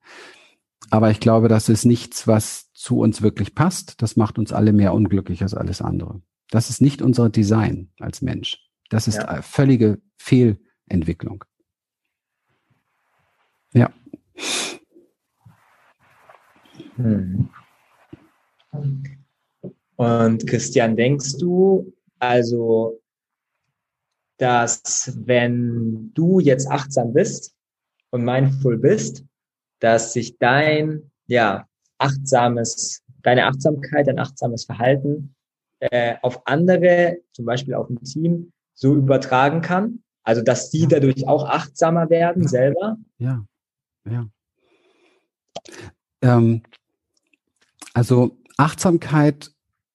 [0.88, 4.00] Aber ich glaube, das ist nichts, was zu uns wirklich passt.
[4.00, 6.22] Das macht uns alle mehr unglücklich als alles andere.
[6.51, 8.59] Das ist nicht unser Design als Mensch.
[8.88, 9.40] Das ist ja.
[9.42, 11.44] völlige Fehlentwicklung.
[13.72, 13.92] Ja.
[16.96, 17.48] Hm.
[19.96, 23.01] Und Christian, denkst du, also,
[24.38, 27.55] dass wenn du jetzt achtsam bist
[28.11, 29.24] und mindful bist,
[29.78, 35.34] dass sich dein, ja, achtsames, deine Achtsamkeit, dein achtsames Verhalten
[35.80, 40.02] äh, auf andere, zum Beispiel auf ein Team, so übertragen kann?
[40.22, 42.98] Also, dass die dadurch auch achtsamer werden selber?
[43.18, 43.44] Ja,
[44.08, 44.26] ja.
[46.22, 46.62] Ähm,
[47.94, 49.50] also Achtsamkeit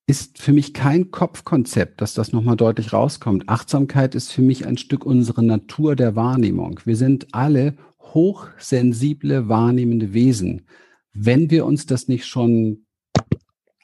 [0.06, 3.48] ist für mich kein Kopfkonzept, dass das nochmal deutlich rauskommt.
[3.48, 6.80] Achtsamkeit ist für mich ein Stück unserer Natur der Wahrnehmung.
[6.84, 10.66] Wir sind alle hochsensible, wahrnehmende Wesen.
[11.12, 12.86] Wenn wir uns das nicht schon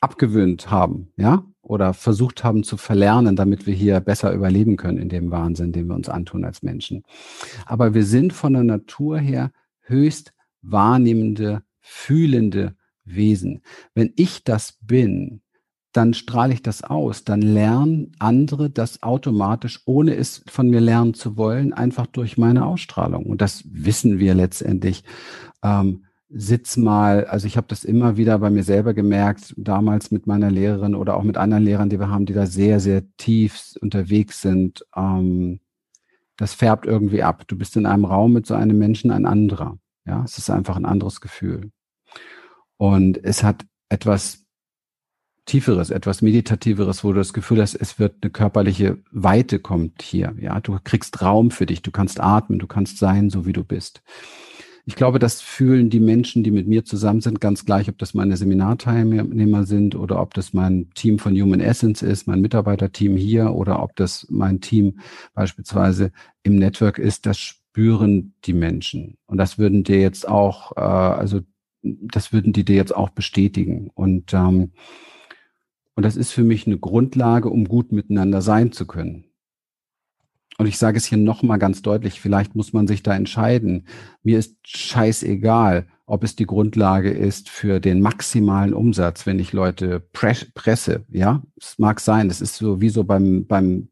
[0.00, 5.08] abgewöhnt haben, ja, oder versucht haben zu verlernen, damit wir hier besser überleben können in
[5.08, 7.04] dem Wahnsinn, den wir uns antun als Menschen.
[7.66, 13.62] Aber wir sind von der Natur her höchst wahrnehmende, fühlende Wesen.
[13.94, 15.40] Wenn ich das bin,
[15.92, 17.24] dann strahle ich das aus.
[17.24, 22.64] Dann lernen andere das automatisch, ohne es von mir lernen zu wollen, einfach durch meine
[22.64, 23.26] Ausstrahlung.
[23.26, 25.04] Und das wissen wir letztendlich.
[25.62, 26.04] Ähm,
[26.34, 30.50] sitz mal, also ich habe das immer wieder bei mir selber gemerkt, damals mit meiner
[30.50, 34.40] Lehrerin oder auch mit anderen Lehrern, die wir haben, die da sehr, sehr tief unterwegs
[34.40, 34.84] sind.
[34.96, 35.60] Ähm,
[36.36, 37.46] das färbt irgendwie ab.
[37.46, 39.78] Du bist in einem Raum mit so einem Menschen ein anderer.
[40.06, 41.70] Ja, es ist einfach ein anderes Gefühl.
[42.76, 44.42] Und es hat etwas
[45.44, 50.34] Tieferes, etwas Meditativeres, wo du das Gefühl hast, es wird eine körperliche Weite kommt hier.
[50.38, 53.64] Ja, du kriegst Raum für dich, du kannst atmen, du kannst sein, so wie du
[53.64, 54.02] bist.
[54.84, 58.14] Ich glaube, das fühlen die Menschen, die mit mir zusammen sind, ganz gleich, ob das
[58.14, 63.52] meine Seminarteilnehmer sind oder ob das mein Team von Human Essence ist, mein Mitarbeiterteam hier
[63.52, 64.98] oder ob das mein Team
[65.34, 66.10] beispielsweise
[66.42, 67.26] im Network ist.
[67.26, 69.18] Das spüren die Menschen.
[69.26, 71.42] Und das würden dir jetzt auch, äh, also
[71.82, 73.88] das würden die dir jetzt auch bestätigen.
[73.94, 74.72] Und ähm,
[75.94, 79.31] und das ist für mich eine Grundlage, um gut miteinander sein zu können.
[80.58, 83.86] Und ich sage es hier nochmal ganz deutlich, vielleicht muss man sich da entscheiden.
[84.22, 90.00] Mir ist scheißegal, ob es die Grundlage ist für den maximalen Umsatz, wenn ich Leute
[90.00, 91.42] presse, ja.
[91.56, 93.88] Es mag sein, das ist so wie so beim, beim,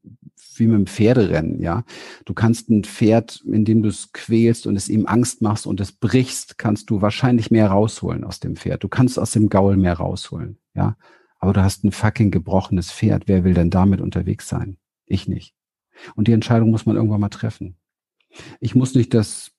[0.57, 1.85] wie mit dem Pferderennen, ja.
[2.27, 5.93] Du kannst ein Pferd, indem du es quälst und es ihm Angst machst und es
[5.93, 8.85] brichst, kannst du wahrscheinlich mehr rausholen aus dem Pferd.
[8.85, 10.97] Du kannst aus dem Gaul mehr rausholen, ja.
[11.39, 13.29] Aber du hast ein fucking gebrochenes Pferd.
[13.29, 14.77] Wer will denn damit unterwegs sein?
[15.07, 15.55] Ich nicht.
[16.15, 17.77] Und die Entscheidung muss man irgendwann mal treffen.
[18.61, 19.53] Ich muss nicht das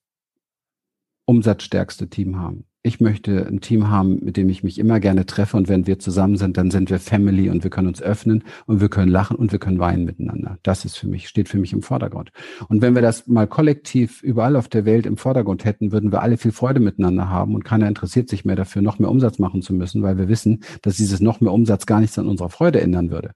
[1.25, 5.55] umsatzstärkste Team haben ich möchte ein Team haben, mit dem ich mich immer gerne treffe
[5.55, 8.81] und wenn wir zusammen sind, dann sind wir Family und wir können uns öffnen und
[8.81, 10.57] wir können lachen und wir können weinen miteinander.
[10.63, 12.31] Das ist für mich, steht für mich im Vordergrund.
[12.69, 16.23] Und wenn wir das mal kollektiv überall auf der Welt im Vordergrund hätten, würden wir
[16.23, 19.61] alle viel Freude miteinander haben und keiner interessiert sich mehr dafür, noch mehr Umsatz machen
[19.61, 22.81] zu müssen, weil wir wissen, dass dieses noch mehr Umsatz gar nichts an unserer Freude
[22.81, 23.33] ändern würde.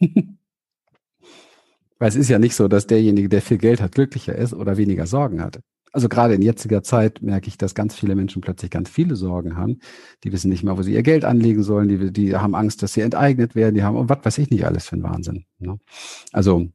[1.98, 4.76] weil es ist ja nicht so, dass derjenige, der viel Geld hat, glücklicher ist oder
[4.76, 5.60] weniger Sorgen hat
[5.94, 9.56] also gerade in jetziger Zeit merke ich, dass ganz viele Menschen plötzlich ganz viele Sorgen
[9.56, 9.78] haben.
[10.24, 11.88] Die wissen nicht mehr, wo sie ihr Geld anlegen sollen.
[11.88, 13.76] Die, die haben Angst, dass sie enteignet werden.
[13.76, 15.44] Die haben, und was weiß ich nicht alles für ein Wahnsinn.
[15.60, 15.78] Ne?
[16.32, 16.66] Also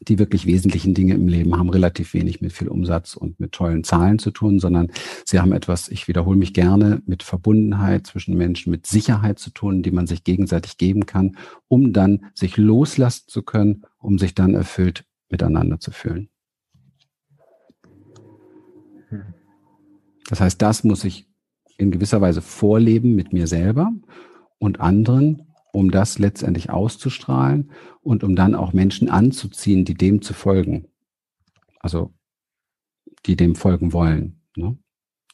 [0.00, 3.84] die wirklich wesentlichen Dinge im Leben haben relativ wenig mit viel Umsatz und mit tollen
[3.84, 4.88] Zahlen zu tun, sondern
[5.24, 9.82] sie haben etwas, ich wiederhole mich gerne, mit Verbundenheit zwischen Menschen, mit Sicherheit zu tun,
[9.82, 11.36] die man sich gegenseitig geben kann,
[11.68, 16.28] um dann sich loslassen zu können, um sich dann erfüllt miteinander zu fühlen.
[20.28, 21.28] Das heißt, das muss ich
[21.78, 23.92] in gewisser Weise vorleben mit mir selber
[24.58, 25.42] und anderen,
[25.76, 27.70] um das letztendlich auszustrahlen
[28.00, 30.88] und um dann auch Menschen anzuziehen, die dem zu folgen.
[31.80, 32.14] Also
[33.26, 34.78] die dem folgen wollen, ne?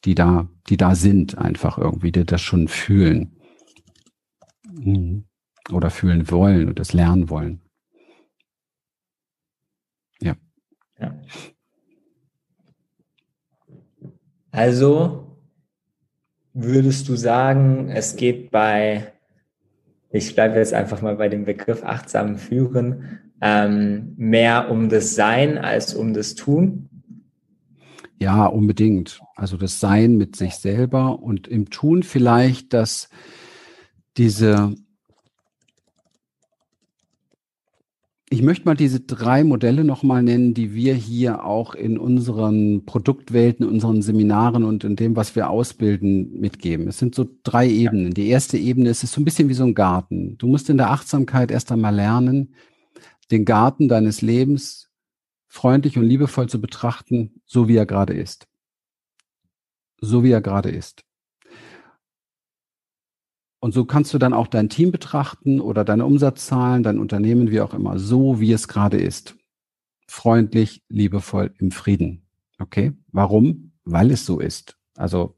[0.05, 3.37] die da, die da sind einfach irgendwie, die das schon fühlen
[4.69, 5.27] mhm.
[5.71, 7.61] oder fühlen wollen und das lernen wollen.
[10.21, 10.35] Ja.
[10.99, 11.23] ja.
[14.51, 15.39] Also
[16.53, 19.13] würdest du sagen, es geht bei
[20.13, 25.59] ich bleibe jetzt einfach mal bei dem Begriff achtsam führen, ähm, mehr um das Sein
[25.59, 26.89] als um das Tun?
[28.19, 29.21] Ja, unbedingt.
[29.35, 33.09] Also das Sein mit sich selber und im Tun vielleicht, dass
[34.17, 34.75] diese
[38.33, 43.67] Ich möchte mal diese drei Modelle nochmal nennen, die wir hier auch in unseren Produktwelten,
[43.67, 46.89] in unseren Seminaren und in dem, was wir ausbilden, mitgeben.
[46.89, 48.15] Es sind so drei Ebenen.
[48.15, 50.39] Die erste Ebene ist, ist so ein bisschen wie so ein Garten.
[50.39, 52.55] Du musst in der Achtsamkeit erst einmal lernen,
[53.31, 54.89] den Garten deines Lebens
[55.47, 58.49] freundlich und liebevoll zu betrachten, so wie er gerade ist.
[60.01, 61.05] So wie er gerade ist.
[63.63, 67.61] Und so kannst du dann auch dein Team betrachten oder deine Umsatzzahlen, dein Unternehmen, wie
[67.61, 69.37] auch immer, so wie es gerade ist.
[70.09, 72.27] Freundlich, liebevoll, im Frieden.
[72.59, 72.93] Okay?
[73.13, 73.71] Warum?
[73.85, 74.77] Weil es so ist.
[74.97, 75.37] Also,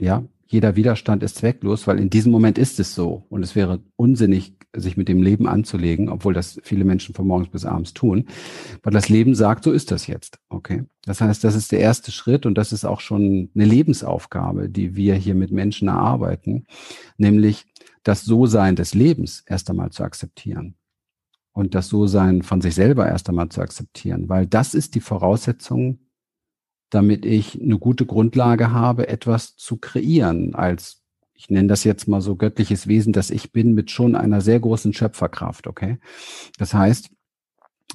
[0.00, 3.26] ja, jeder Widerstand ist zwecklos, weil in diesem Moment ist es so.
[3.28, 7.48] Und es wäre unsinnig, sich mit dem Leben anzulegen, obwohl das viele Menschen von morgens
[7.48, 8.26] bis abends tun,
[8.82, 10.38] weil das Leben sagt, so ist das jetzt.
[10.48, 10.84] Okay.
[11.04, 14.94] Das heißt, das ist der erste Schritt und das ist auch schon eine Lebensaufgabe, die
[14.94, 16.66] wir hier mit Menschen erarbeiten,
[17.16, 17.66] nämlich
[18.02, 20.76] das So-Sein des Lebens erst einmal zu akzeptieren
[21.52, 25.98] und das So-Sein von sich selber erst einmal zu akzeptieren, weil das ist die Voraussetzung,
[26.90, 30.99] damit ich eine gute Grundlage habe, etwas zu kreieren als
[31.40, 34.60] ich nenne das jetzt mal so göttliches Wesen, das ich bin, mit schon einer sehr
[34.60, 35.96] großen Schöpferkraft, okay?
[36.58, 37.08] Das heißt,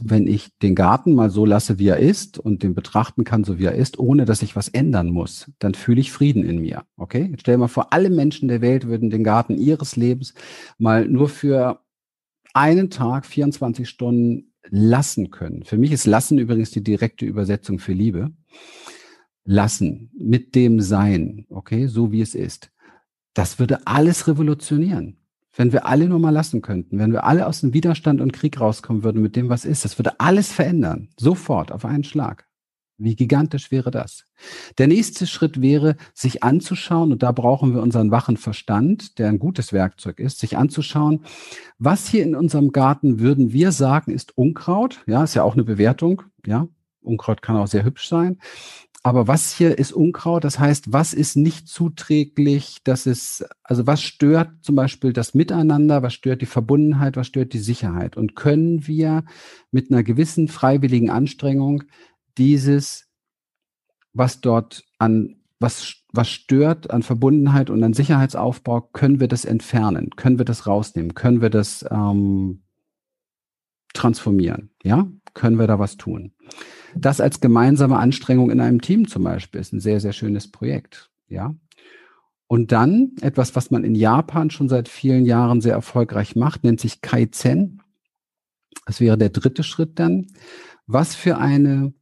[0.01, 3.59] wenn ich den Garten mal so lasse, wie er ist und den betrachten kann, so
[3.59, 6.85] wie er ist, ohne dass ich was ändern muss, dann fühle ich Frieden in mir.
[6.97, 7.27] Okay?
[7.29, 10.33] Jetzt stell dir mal vor, alle Menschen der Welt würden den Garten ihres Lebens
[10.79, 11.81] mal nur für
[12.53, 15.63] einen Tag, 24 Stunden lassen können.
[15.63, 18.31] Für mich ist lassen übrigens die direkte Übersetzung für Liebe.
[19.45, 22.71] Lassen, mit dem Sein, okay, so wie es ist.
[23.36, 25.17] Das würde alles revolutionieren.
[25.55, 28.59] Wenn wir alle nur mal lassen könnten, wenn wir alle aus dem Widerstand und Krieg
[28.59, 31.09] rauskommen würden mit dem, was ist, das würde alles verändern.
[31.17, 32.47] Sofort, auf einen Schlag.
[32.97, 34.23] Wie gigantisch wäre das?
[34.77, 39.39] Der nächste Schritt wäre, sich anzuschauen, und da brauchen wir unseren wachen Verstand, der ein
[39.39, 41.25] gutes Werkzeug ist, sich anzuschauen,
[41.77, 45.01] was hier in unserem Garten würden wir sagen, ist Unkraut.
[45.07, 46.21] Ja, ist ja auch eine Bewertung.
[46.45, 46.69] Ja,
[47.06, 48.39] Unkraut kann auch sehr hübsch sein.
[49.06, 50.43] Aber was hier ist Unkraut?
[50.43, 52.80] Das heißt, was ist nicht zuträglich?
[52.84, 56.01] Das ist, also was stört zum Beispiel das Miteinander?
[56.01, 57.16] Was stört die Verbundenheit?
[57.16, 58.18] Was stört die Sicherheit?
[58.18, 59.24] Und können wir
[59.70, 61.84] mit einer gewissen freiwilligen Anstrengung
[62.39, 63.08] dieses,
[64.14, 70.10] was dort an, was, was stört an Verbundenheit und an Sicherheitsaufbau, können wir das entfernen?
[70.16, 71.14] Können wir das rausnehmen?
[71.14, 72.64] Können wir das ähm,
[73.93, 74.72] transformieren?
[74.82, 75.08] Ja?
[75.36, 76.31] Können wir da was tun?
[76.95, 81.11] Das als gemeinsame Anstrengung in einem Team zum Beispiel ist ein sehr, sehr schönes Projekt.
[81.27, 81.53] Ja.
[82.47, 86.79] Und dann etwas, was man in Japan schon seit vielen Jahren sehr erfolgreich macht, nennt
[86.79, 87.81] sich Kaizen.
[88.86, 90.27] Das wäre der dritte Schritt dann.
[90.88, 91.93] Was für eine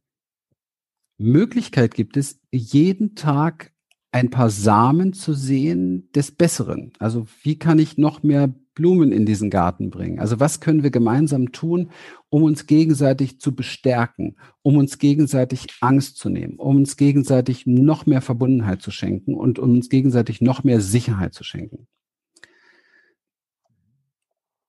[1.18, 3.72] Möglichkeit gibt es, jeden Tag
[4.12, 6.92] ein paar Samen zu sehen des Besseren?
[7.00, 10.18] Also wie kann ich noch mehr Blumen in diesen Garten bringen?
[10.18, 11.90] Also was können wir gemeinsam tun,
[12.28, 18.06] um uns gegenseitig zu bestärken, um uns gegenseitig Angst zu nehmen, um uns gegenseitig noch
[18.06, 21.86] mehr Verbundenheit zu schenken und um uns gegenseitig noch mehr Sicherheit zu schenken?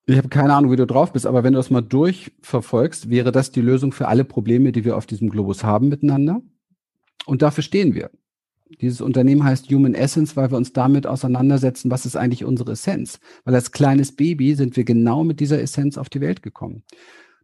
[0.08, 3.32] Ich habe keine Ahnung, wie du drauf bist, aber wenn du das mal durchverfolgst, wäre
[3.32, 6.42] das die Lösung für alle Probleme, die wir auf diesem Globus haben miteinander.
[7.26, 8.12] Und dafür stehen wir.
[8.82, 13.20] Dieses Unternehmen heißt Human Essence, weil wir uns damit auseinandersetzen, was ist eigentlich unsere Essenz.
[13.44, 16.84] Weil als kleines Baby sind wir genau mit dieser Essenz auf die Welt gekommen.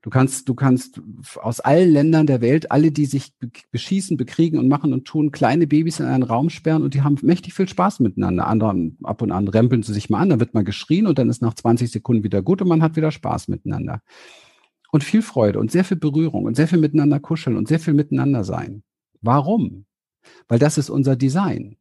[0.03, 0.99] Du kannst, du kannst
[1.35, 3.33] aus allen Ländern der Welt, alle, die sich
[3.69, 7.19] beschießen, bekriegen und machen und tun, kleine Babys in einen Raum sperren und die haben
[7.21, 8.47] mächtig viel Spaß miteinander.
[8.47, 11.29] Andere ab und an rempeln sie sich mal an, dann wird mal geschrien und dann
[11.29, 14.01] ist nach 20 Sekunden wieder gut und man hat wieder Spaß miteinander.
[14.91, 17.93] Und viel Freude und sehr viel Berührung und sehr viel miteinander kuscheln und sehr viel
[17.93, 18.81] miteinander sein.
[19.21, 19.85] Warum?
[20.47, 21.77] Weil das ist unser Design.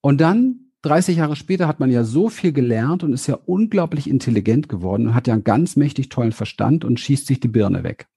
[0.00, 4.08] Und dann 30 Jahre später hat man ja so viel gelernt und ist ja unglaublich
[4.08, 7.82] intelligent geworden und hat ja einen ganz mächtig tollen Verstand und schießt sich die Birne
[7.82, 8.08] weg.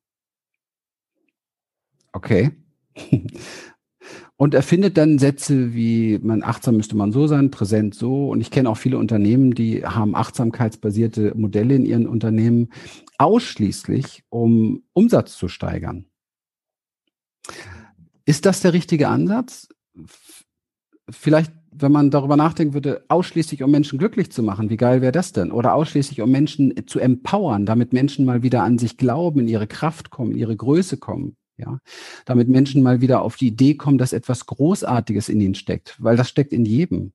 [2.13, 2.51] Okay.
[4.36, 8.30] Und erfindet dann Sätze wie, man achtsam müsste man so sein, präsent so.
[8.30, 12.69] Und ich kenne auch viele Unternehmen, die haben achtsamkeitsbasierte Modelle in ihren Unternehmen
[13.19, 16.05] ausschließlich, um Umsatz zu steigern.
[18.26, 19.67] Ist das der richtige Ansatz?
[21.09, 25.11] Vielleicht, wenn man darüber nachdenken würde, ausschließlich um Menschen glücklich zu machen, wie geil wäre
[25.11, 25.51] das denn?
[25.51, 29.67] Oder ausschließlich um Menschen zu empowern, damit Menschen mal wieder an sich glauben, in ihre
[29.67, 31.36] Kraft kommen, in ihre Größe kommen.
[31.57, 31.80] Ja,
[32.26, 36.17] damit Menschen mal wieder auf die Idee kommen, dass etwas Großartiges in ihnen steckt, weil
[36.17, 37.13] das steckt in jedem.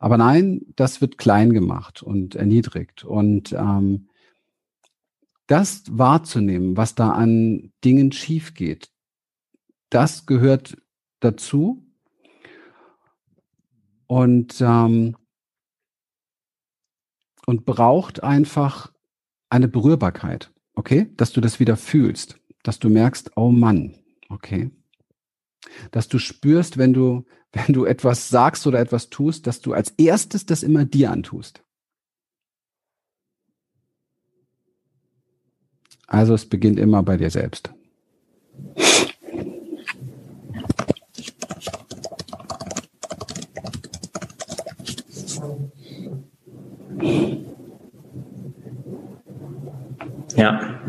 [0.00, 3.04] Aber nein, das wird klein gemacht und erniedrigt.
[3.04, 4.08] Und ähm,
[5.46, 8.88] das wahrzunehmen, was da an Dingen schief geht,
[9.90, 10.76] das gehört
[11.20, 11.86] dazu.
[14.06, 15.16] Und, ähm,
[17.46, 18.92] und braucht einfach
[19.50, 21.12] eine Berührbarkeit, okay?
[21.16, 23.96] Dass du das wieder fühlst, dass du merkst, oh Mann,
[24.28, 24.70] okay?
[25.92, 29.90] Dass du spürst, wenn du, wenn du etwas sagst oder etwas tust, dass du als
[29.90, 31.62] erstes das immer dir antust.
[36.06, 37.72] Also es beginnt immer bei dir selbst.
[50.40, 50.80] Ja.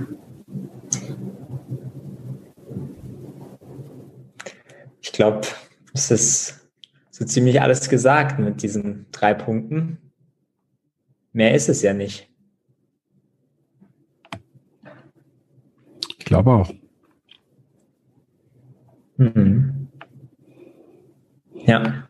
[5.02, 5.45] Ich glaube,
[5.93, 6.70] es ist
[7.10, 9.97] so ziemlich alles gesagt mit diesen drei Punkten.
[11.34, 12.30] Mehr ist es ja nicht.
[16.18, 16.74] Ich glaube auch.
[19.18, 19.89] Mhm.
[21.56, 22.08] Ja.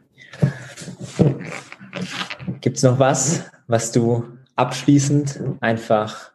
[2.62, 4.26] Gibt es noch was, was du
[4.56, 6.31] abschließend einfach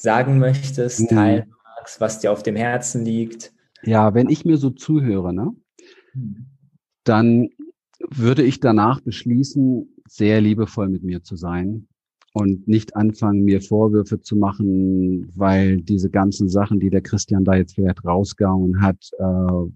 [0.00, 1.14] sagen möchtest, mhm.
[1.14, 3.52] teilen magst, was dir auf dem Herzen liegt?
[3.82, 5.54] Ja, wenn ich mir so zuhöre, ne,
[6.14, 6.46] mhm.
[7.04, 7.48] dann
[8.08, 11.86] würde ich danach beschließen, sehr liebevoll mit mir zu sein
[12.32, 17.54] und nicht anfangen, mir Vorwürfe zu machen, weil diese ganzen Sachen, die der Christian da
[17.54, 19.66] jetzt vielleicht rausgehauen hat, äh,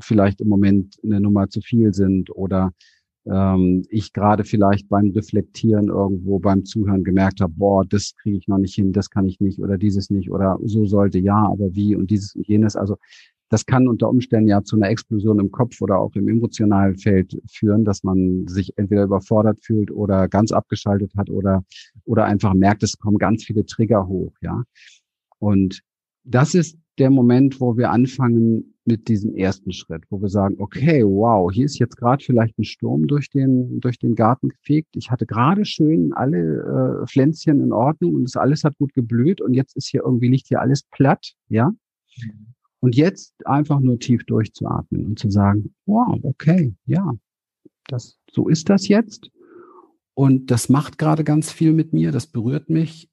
[0.00, 2.72] vielleicht im Moment eine Nummer zu viel sind oder
[3.26, 8.48] ähm, ich gerade vielleicht beim Reflektieren irgendwo beim Zuhören gemerkt habe, boah, das kriege ich
[8.48, 11.74] noch nicht hin, das kann ich nicht oder dieses nicht oder so sollte ja, aber
[11.74, 12.76] wie und dieses und jenes.
[12.76, 12.96] Also
[13.48, 17.38] das kann unter Umständen ja zu einer Explosion im Kopf oder auch im emotionalen Feld
[17.50, 21.62] führen, dass man sich entweder überfordert fühlt oder ganz abgeschaltet hat oder,
[22.06, 24.62] oder einfach merkt, es kommen ganz viele Trigger hoch, ja.
[25.38, 25.82] Und
[26.24, 31.04] das ist der Moment, wo wir anfangen mit diesem ersten Schritt, wo wir sagen, okay,
[31.04, 34.96] wow, hier ist jetzt gerade vielleicht ein Sturm durch den, durch den Garten gefegt.
[34.96, 39.40] Ich hatte gerade schön alle äh, Pflänzchen in Ordnung und es alles hat gut geblüht
[39.40, 41.72] und jetzt ist hier irgendwie liegt hier alles platt, ja.
[42.80, 47.14] Und jetzt einfach nur tief durchzuatmen und zu sagen, wow, okay, ja,
[47.86, 49.30] das, so ist das jetzt.
[50.14, 53.11] Und das macht gerade ganz viel mit mir, das berührt mich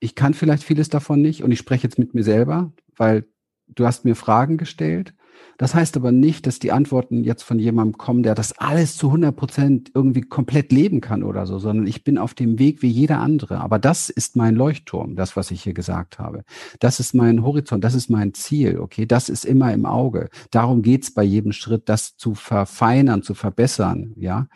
[0.00, 3.26] ich kann vielleicht vieles davon nicht und ich spreche jetzt mit mir selber, weil
[3.68, 5.14] du hast mir Fragen gestellt.
[5.58, 9.08] Das heißt aber nicht, dass die Antworten jetzt von jemandem kommen, der das alles zu
[9.08, 12.88] 100 Prozent irgendwie komplett leben kann oder so, sondern ich bin auf dem Weg wie
[12.88, 13.60] jeder andere.
[13.60, 16.44] Aber das ist mein Leuchtturm, das, was ich hier gesagt habe.
[16.78, 19.06] Das ist mein Horizont, das ist mein Ziel, okay?
[19.06, 20.28] Das ist immer im Auge.
[20.50, 24.48] Darum geht's bei jedem Schritt, das zu verfeinern, zu verbessern, ja?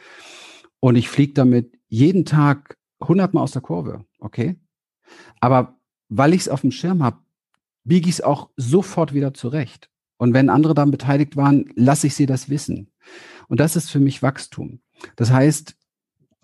[0.81, 4.57] Und ich fliege damit jeden Tag hundertmal aus der Kurve, okay?
[5.41, 5.77] Aber
[6.09, 7.19] weil ich es auf dem Schirm habe,
[7.85, 9.91] biege ich es auch sofort wieder zurecht.
[10.17, 12.91] Und wenn andere daran beteiligt waren, lasse ich sie das wissen.
[13.49, 14.81] Und das ist für mich Wachstum.
[15.17, 15.77] Das heißt,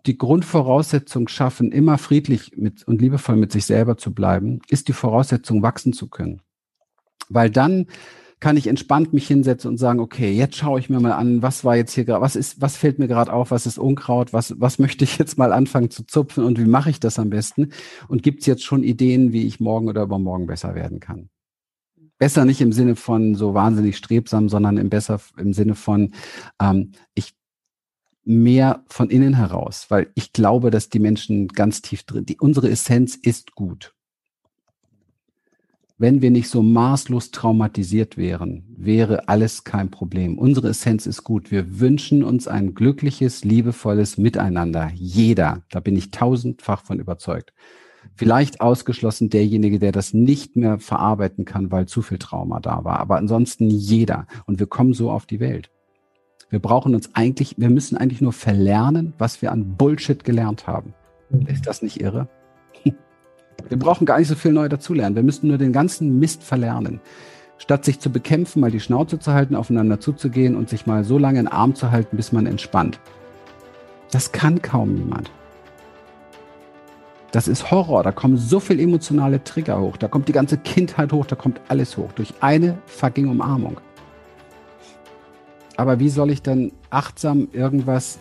[0.06, 4.92] die Grundvoraussetzung schaffen, immer friedlich mit und liebevoll mit sich selber zu bleiben, ist die
[4.92, 6.40] Voraussetzung, wachsen zu können.
[7.28, 7.86] Weil dann
[8.38, 11.64] kann ich entspannt mich hinsetzen und sagen, okay, jetzt schaue ich mir mal an, was
[11.64, 14.60] war jetzt hier gerade, was ist, was fällt mir gerade auf, was ist Unkraut, was,
[14.60, 17.72] was möchte ich jetzt mal anfangen zu zupfen und wie mache ich das am besten?
[18.08, 21.30] Und gibt es jetzt schon Ideen, wie ich morgen oder übermorgen besser werden kann?
[22.18, 26.12] Besser nicht im Sinne von so wahnsinnig strebsam, sondern im besser im Sinne von
[26.60, 27.34] ähm, ich
[28.24, 32.68] mehr von innen heraus, weil ich glaube, dass die Menschen ganz tief drin, die, unsere
[32.68, 33.95] Essenz ist gut
[35.98, 40.36] wenn wir nicht so maßlos traumatisiert wären, wäre alles kein Problem.
[40.38, 41.50] Unsere Essenz ist gut.
[41.50, 44.90] Wir wünschen uns ein glückliches, liebevolles Miteinander.
[44.94, 45.62] Jeder.
[45.70, 47.54] Da bin ich tausendfach von überzeugt.
[48.14, 53.00] Vielleicht ausgeschlossen derjenige, der das nicht mehr verarbeiten kann, weil zu viel Trauma da war.
[53.00, 54.26] Aber ansonsten jeder.
[54.44, 55.70] Und wir kommen so auf die Welt.
[56.50, 60.94] Wir brauchen uns eigentlich, wir müssen eigentlich nur verlernen, was wir an Bullshit gelernt haben.
[61.46, 62.28] Ist das nicht irre?
[63.68, 65.16] Wir brauchen gar nicht so viel neu dazulernen.
[65.16, 67.00] Wir müssen nur den ganzen Mist verlernen.
[67.58, 71.18] Statt sich zu bekämpfen, mal die Schnauze zu halten, aufeinander zuzugehen und sich mal so
[71.18, 73.00] lange in den Arm zu halten, bis man entspannt.
[74.10, 75.30] Das kann kaum jemand.
[77.32, 78.02] Das ist Horror.
[78.02, 79.96] Da kommen so viele emotionale Trigger hoch.
[79.96, 81.26] Da kommt die ganze Kindheit hoch.
[81.26, 82.12] Da kommt alles hoch.
[82.12, 83.80] Durch eine fucking Umarmung.
[85.76, 88.18] Aber wie soll ich dann achtsam irgendwas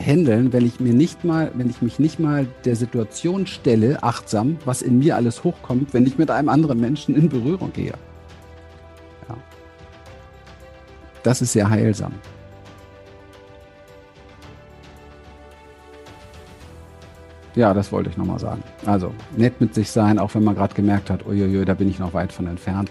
[0.00, 4.58] handeln, wenn ich mir nicht mal, wenn ich mich nicht mal der Situation stelle, achtsam,
[4.64, 7.94] was in mir alles hochkommt, wenn ich mit einem anderen Menschen in Berührung gehe.
[9.28, 9.36] Ja.
[11.22, 12.12] Das ist sehr heilsam.
[17.54, 18.62] Ja, das wollte ich nochmal sagen.
[18.86, 21.98] Also, nett mit sich sein, auch wenn man gerade gemerkt hat, uiuiui, da bin ich
[21.98, 22.88] noch weit von entfernt.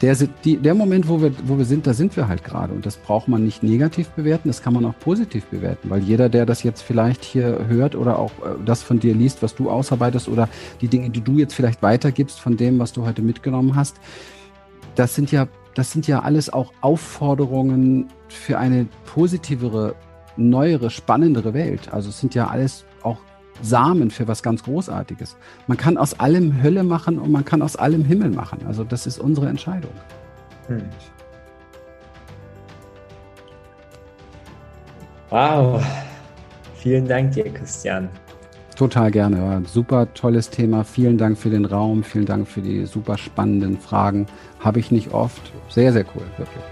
[0.00, 2.72] Der, die, der Moment, wo wir, wo wir sind, da sind wir halt gerade.
[2.72, 5.90] Und das braucht man nicht negativ bewerten, das kann man auch positiv bewerten.
[5.90, 9.42] Weil jeder, der das jetzt vielleicht hier hört oder auch äh, das von dir liest,
[9.42, 10.48] was du ausarbeitest oder
[10.80, 13.96] die Dinge, die du jetzt vielleicht weitergibst von dem, was du heute mitgenommen hast,
[14.94, 19.96] das sind ja, das sind ja alles auch Aufforderungen für eine positivere,
[20.36, 21.92] neuere, spannendere Welt.
[21.92, 22.84] Also es sind ja alles
[23.62, 25.36] Samen für was ganz Großartiges.
[25.66, 28.60] Man kann aus allem Hölle machen und man kann aus allem Himmel machen.
[28.66, 29.92] Also das ist unsere Entscheidung.
[30.68, 30.82] Hm.
[35.30, 35.84] Wow.
[36.76, 38.08] Vielen Dank dir, Christian.
[38.76, 39.42] Total gerne.
[39.42, 40.84] War ein super tolles Thema.
[40.84, 42.04] Vielen Dank für den Raum.
[42.04, 44.26] Vielen Dank für die super spannenden Fragen.
[44.60, 45.52] Habe ich nicht oft.
[45.68, 46.62] Sehr, sehr cool, wirklich.